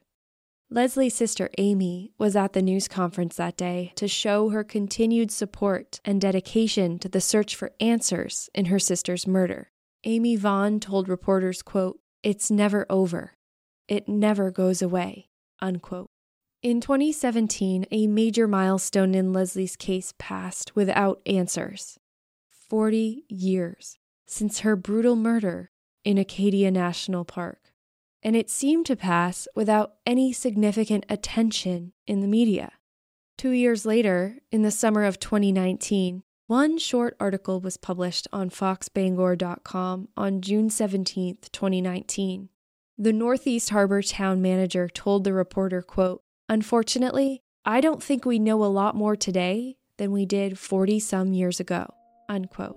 Leslie's 0.69 1.15
sister 1.15 1.51
Amy 1.59 2.13
was 2.17 2.37
at 2.37 2.53
the 2.53 2.63
news 2.63 2.87
conference 2.87 3.37
that 3.37 3.57
day 3.57 3.93
to 3.97 4.07
show 4.07 4.51
her 4.51 4.63
continued 4.63 5.33
support 5.33 5.99
and 6.05 6.21
dedication 6.21 6.99
to 6.99 7.09
the 7.09 7.21
search 7.21 7.57
for 7.57 7.73
answers 7.81 8.49
in 8.55 8.67
her 8.67 8.79
sister's 8.79 9.27
murder. 9.27 9.71
Amy 10.05 10.37
Vaughn 10.37 10.79
told 10.79 11.09
reporters, 11.09 11.63
quote, 11.63 11.99
"It's 12.23 12.51
never 12.51 12.87
over. 12.89 13.33
It 13.91 14.09
never 14.09 14.53
goes 14.53 14.81
away. 14.81 15.31
Unquote. 15.61 16.11
In 16.63 16.81
2017, 16.81 17.87
a 17.91 18.07
major 18.07 18.47
milestone 18.47 19.17
in 19.17 19.33
Leslie's 19.33 19.75
case 19.75 20.15
passed 20.17 20.77
without 20.77 21.21
answers 21.27 21.99
40 22.69 23.25
years 23.29 23.99
since 24.29 24.61
her 24.61 24.77
brutal 24.77 25.17
murder 25.17 25.73
in 26.05 26.19
Acadia 26.19 26.71
National 26.71 27.25
Park. 27.25 27.73
And 28.23 28.37
it 28.37 28.49
seemed 28.49 28.87
to 28.87 28.95
pass 28.95 29.49
without 29.57 29.95
any 30.07 30.33
significant 30.33 31.05
attention 31.09 31.93
in 32.07 32.21
the 32.21 32.29
media. 32.29 32.75
Two 33.37 33.51
years 33.51 33.85
later, 33.85 34.37
in 34.53 34.63
the 34.63 34.71
summer 34.71 35.03
of 35.03 35.19
2019, 35.19 36.23
one 36.47 36.79
short 36.79 37.17
article 37.19 37.59
was 37.61 37.77
published 37.77 38.29
on 38.33 38.51
foxbangor.com 38.51 40.09
on 40.17 40.41
June 40.43 40.71
17, 40.71 41.39
2019. 41.51 42.50
The 43.01 43.15
Northeast 43.15 43.71
Harbor 43.71 44.03
town 44.03 44.43
manager 44.43 44.87
told 44.87 45.25
the 45.25 45.33
reporter, 45.33 45.81
quote, 45.81 46.23
Unfortunately, 46.51 47.41
I 47.65 47.81
don't 47.81 48.03
think 48.03 48.27
we 48.27 48.39
know 48.39 48.63
a 48.63 48.67
lot 48.67 48.95
more 48.95 49.17
today 49.17 49.79
than 49.97 50.13
we 50.13 50.27
did 50.27 50.59
40 50.59 51.01
some 51.01 51.33
years 51.33 51.61
ago. 51.61 51.95
Unquote. 52.29 52.77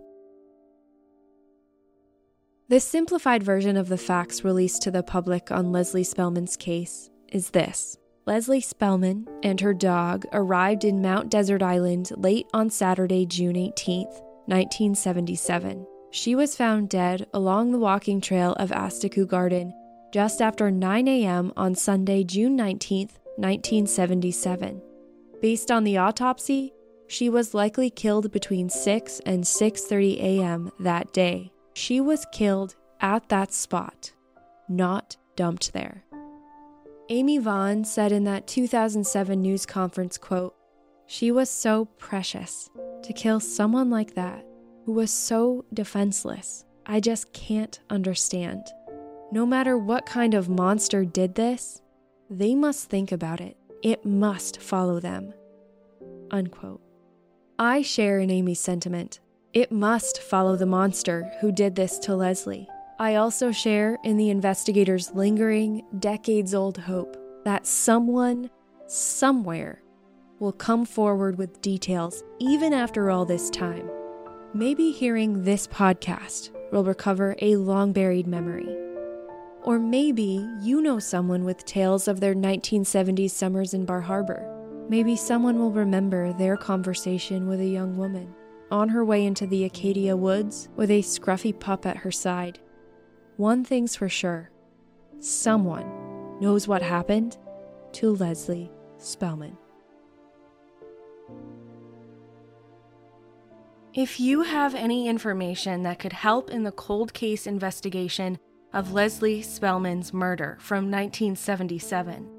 This 2.69 2.85
simplified 2.85 3.43
version 3.43 3.75
of 3.75 3.89
the 3.89 3.97
facts 3.97 4.45
released 4.45 4.81
to 4.83 4.91
the 4.91 5.03
public 5.03 5.51
on 5.51 5.73
Leslie 5.73 6.05
Spellman's 6.05 6.55
case 6.55 7.09
is 7.33 7.49
this 7.49 7.97
Leslie 8.25 8.61
Spellman 8.61 9.27
and 9.43 9.59
her 9.59 9.73
dog 9.73 10.25
arrived 10.31 10.85
in 10.85 11.01
Mount 11.01 11.31
Desert 11.31 11.61
Island 11.61 12.11
late 12.15 12.45
on 12.53 12.69
Saturday, 12.69 13.25
June 13.25 13.57
18, 13.57 14.05
1977. 14.05 15.85
She 16.11 16.33
was 16.33 16.55
found 16.55 16.87
dead 16.87 17.27
along 17.33 17.73
the 17.73 17.77
walking 17.77 18.21
trail 18.21 18.53
of 18.53 18.69
Asticou 18.69 19.27
Garden 19.27 19.73
just 20.13 20.43
after 20.43 20.69
9 20.69 21.07
a.m. 21.07 21.51
on 21.57 21.73
Sunday, 21.73 22.23
June 22.23 22.55
19, 22.55 23.07
1977. 23.37 24.79
Based 25.41 25.71
on 25.71 25.83
the 25.83 25.97
autopsy, 25.97 26.71
she 27.07 27.29
was 27.29 27.55
likely 27.55 27.89
killed 27.89 28.31
between 28.31 28.69
6 28.69 29.21
and 29.25 29.43
6:30 29.43 30.19
a.m. 30.21 30.71
that 30.79 31.11
day. 31.13 31.51
She 31.73 31.99
was 31.99 32.27
killed 32.31 32.75
at 33.01 33.27
that 33.29 33.51
spot, 33.51 34.13
not 34.69 35.17
dumped 35.35 35.73
there. 35.73 36.05
Amy 37.09 37.39
Vaughn 37.39 37.83
said 37.83 38.11
in 38.11 38.23
that 38.25 38.45
2007 38.45 39.41
news 39.41 39.65
conference 39.65 40.19
quote, 40.19 40.53
"She 41.07 41.31
was 41.31 41.49
so 41.49 41.85
precious 41.97 42.69
to 43.01 43.13
kill 43.13 43.39
someone 43.39 43.89
like 43.89 44.13
that 44.13 44.45
who 44.85 44.91
was 44.91 45.09
so 45.09 45.65
defenseless. 45.73 46.65
I 46.85 46.99
just 46.99 47.33
can't 47.33 47.79
understand." 47.89 48.63
No 49.33 49.47
matter 49.47 49.75
what 49.75 50.05
kind 50.05 50.35
of 50.35 50.47
monster 50.47 51.03
did 51.03 51.33
this, 51.33 51.81
they 52.29 52.53
must 52.53 52.87
think 52.87 53.11
about 53.11 53.41
it. 53.41 53.57
It 53.81 54.05
must 54.05 54.61
follow 54.61 54.99
them. 54.99 55.33
Unquote. 56.29 56.81
I 57.57 57.81
share 57.81 58.19
in 58.19 58.29
Amy's 58.29 58.59
sentiment. 58.59 59.21
It 59.51 59.71
must 59.71 60.21
follow 60.21 60.55
the 60.55 60.67
monster 60.67 61.31
who 61.41 61.51
did 61.51 61.73
this 61.73 61.97
to 61.99 62.15
Leslie. 62.15 62.67
I 62.99 63.15
also 63.15 63.51
share 63.51 63.97
in 64.03 64.17
the 64.17 64.29
investigators' 64.29 65.15
lingering, 65.15 65.83
decades 65.97 66.53
old 66.53 66.77
hope 66.77 67.17
that 67.43 67.65
someone, 67.65 68.51
somewhere, 68.85 69.81
will 70.37 70.51
come 70.51 70.85
forward 70.85 71.39
with 71.39 71.59
details 71.59 72.23
even 72.37 72.71
after 72.71 73.09
all 73.09 73.25
this 73.25 73.49
time. 73.49 73.89
Maybe 74.53 74.91
hearing 74.91 75.41
this 75.41 75.65
podcast 75.65 76.51
will 76.71 76.83
recover 76.83 77.35
a 77.41 77.55
long 77.55 77.93
buried 77.93 78.27
memory. 78.27 78.92
Or 79.63 79.79
maybe 79.79 80.45
you 80.59 80.81
know 80.81 80.99
someone 80.99 81.45
with 81.45 81.63
tales 81.65 82.09
of 82.09 82.19
their 82.19 82.35
1970s 82.35 83.31
summers 83.31 83.73
in 83.73 83.85
Bar 83.85 84.01
Harbor. 84.01 84.49
Maybe 84.89 85.15
someone 85.15 85.57
will 85.57 85.71
remember 85.71 86.33
their 86.33 86.57
conversation 86.57 87.47
with 87.47 87.61
a 87.61 87.65
young 87.65 87.95
woman 87.95 88.33
on 88.71 88.89
her 88.89 89.05
way 89.05 89.25
into 89.25 89.47
the 89.47 89.63
Acadia 89.63 90.17
woods 90.17 90.67
with 90.75 90.91
a 90.91 91.01
scruffy 91.01 91.57
pup 91.57 91.85
at 91.85 91.97
her 91.97 92.11
side. 92.11 92.59
One 93.37 93.63
thing's 93.63 93.95
for 93.95 94.09
sure 94.09 94.49
someone 95.19 95.89
knows 96.41 96.67
what 96.67 96.81
happened 96.81 97.37
to 97.93 98.13
Leslie 98.13 98.69
Spellman. 98.97 99.57
If 103.93 104.19
you 104.19 104.41
have 104.41 104.75
any 104.75 105.07
information 105.07 105.83
that 105.83 105.99
could 105.99 106.13
help 106.13 106.49
in 106.49 106.63
the 106.63 106.71
cold 106.71 107.13
case 107.13 107.47
investigation 107.47 108.39
of 108.73 108.91
Leslie 108.91 109.41
Spellman's 109.41 110.11
murder 110.11 110.57
from 110.59 110.91
1977, 110.91 112.29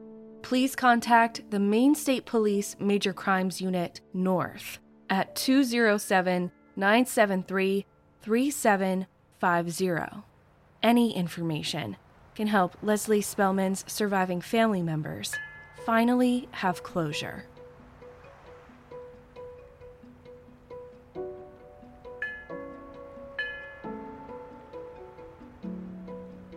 please 0.42 0.76
contact 0.76 1.50
the 1.50 1.60
Maine 1.60 1.94
State 1.94 2.26
Police 2.26 2.76
Major 2.78 3.12
Crimes 3.12 3.60
Unit 3.60 4.00
North 4.12 4.78
at 5.08 5.36
207 5.36 6.50
973 6.76 7.86
3750. 8.20 10.22
Any 10.82 11.16
information 11.16 11.96
can 12.34 12.48
help 12.48 12.76
Leslie 12.82 13.20
Spellman's 13.20 13.84
surviving 13.86 14.40
family 14.40 14.82
members 14.82 15.34
finally 15.86 16.48
have 16.50 16.82
closure. 16.82 17.44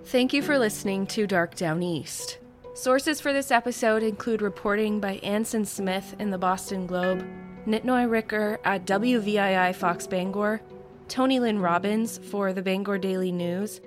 Thank 0.08 0.32
you 0.32 0.41
for 0.41 0.58
listening 0.58 1.06
to 1.08 1.28
Dark 1.28 1.56
Downeast. 1.56 2.38
Sources 2.76 3.20
for 3.20 3.34
this 3.34 3.52
episode 3.52 4.04
include 4.04 4.41
reporting 4.41 5.02
by 5.02 5.15
Anson 5.15 5.65
Smith 5.65 6.15
in 6.17 6.30
the 6.30 6.38
Boston 6.38 6.88
Globe, 6.88 7.28
Nitnoy 7.65 8.10
Ricker 8.10 8.58
at 8.63 8.86
WVII 8.86 9.76
Fox 9.76 10.08
Bangor, 10.08 10.62
Tony 11.10 11.41
Lynn 11.41 11.60
Robbins 11.60 12.20
for 12.20 12.54
the 12.54 12.62
Bangor 12.62 12.98
Daily 12.98 13.34
News, 13.34 13.82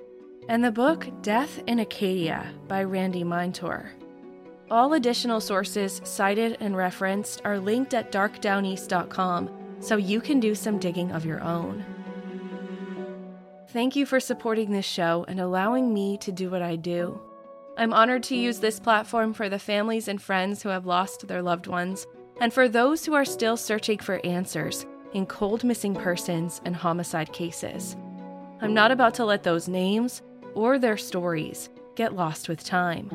and 0.47 0.63
the 0.63 0.71
book 0.71 1.07
Death 1.23 1.59
in 1.65 1.79
Acadia 1.79 2.53
by 2.67 2.83
Randi 2.83 3.23
Minetor. 3.23 3.87
All 4.69 4.93
additional 4.93 5.41
sources 5.41 6.01
cited 6.03 6.55
and 6.59 6.77
referenced 6.77 7.41
are 7.45 7.57
linked 7.57 7.95
at 7.95 8.11
darkdowneast.com 8.11 9.49
so 9.79 9.95
you 9.95 10.21
can 10.21 10.39
do 10.39 10.53
some 10.53 10.77
digging 10.77 11.11
of 11.13 11.25
your 11.25 11.41
own. 11.41 11.83
Thank 13.71 13.95
you 13.95 14.05
for 14.05 14.19
supporting 14.19 14.71
this 14.71 14.85
show 14.85 15.23
and 15.29 15.39
allowing 15.39 15.93
me 15.93 16.17
to 16.17 16.31
do 16.33 16.49
what 16.49 16.61
I 16.61 16.75
do. 16.75 17.21
I'm 17.77 17.93
honored 17.93 18.21
to 18.23 18.35
use 18.35 18.59
this 18.59 18.81
platform 18.81 19.33
for 19.33 19.47
the 19.47 19.59
families 19.59 20.09
and 20.09 20.21
friends 20.21 20.61
who 20.61 20.67
have 20.67 20.85
lost 20.85 21.25
their 21.25 21.41
loved 21.41 21.67
ones, 21.67 22.05
and 22.41 22.51
for 22.51 22.67
those 22.67 23.05
who 23.05 23.13
are 23.13 23.23
still 23.23 23.55
searching 23.55 23.99
for 23.99 24.19
answers 24.25 24.85
in 25.13 25.25
cold 25.25 25.63
missing 25.63 25.95
persons 25.95 26.59
and 26.65 26.75
homicide 26.75 27.31
cases. 27.31 27.95
I'm 28.59 28.73
not 28.73 28.91
about 28.91 29.13
to 29.15 29.25
let 29.25 29.43
those 29.43 29.69
names 29.69 30.21
or 30.53 30.77
their 30.77 30.97
stories 30.97 31.69
get 31.95 32.13
lost 32.13 32.49
with 32.49 32.65
time. 32.65 33.09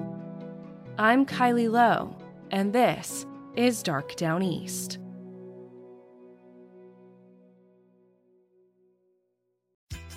I'm 0.97 1.27
Kylie 1.27 1.71
Low, 1.71 2.17
and 2.51 2.73
this 2.73 3.27
is 3.57 3.83
Dark 3.83 4.17
Downeast. 4.17 4.97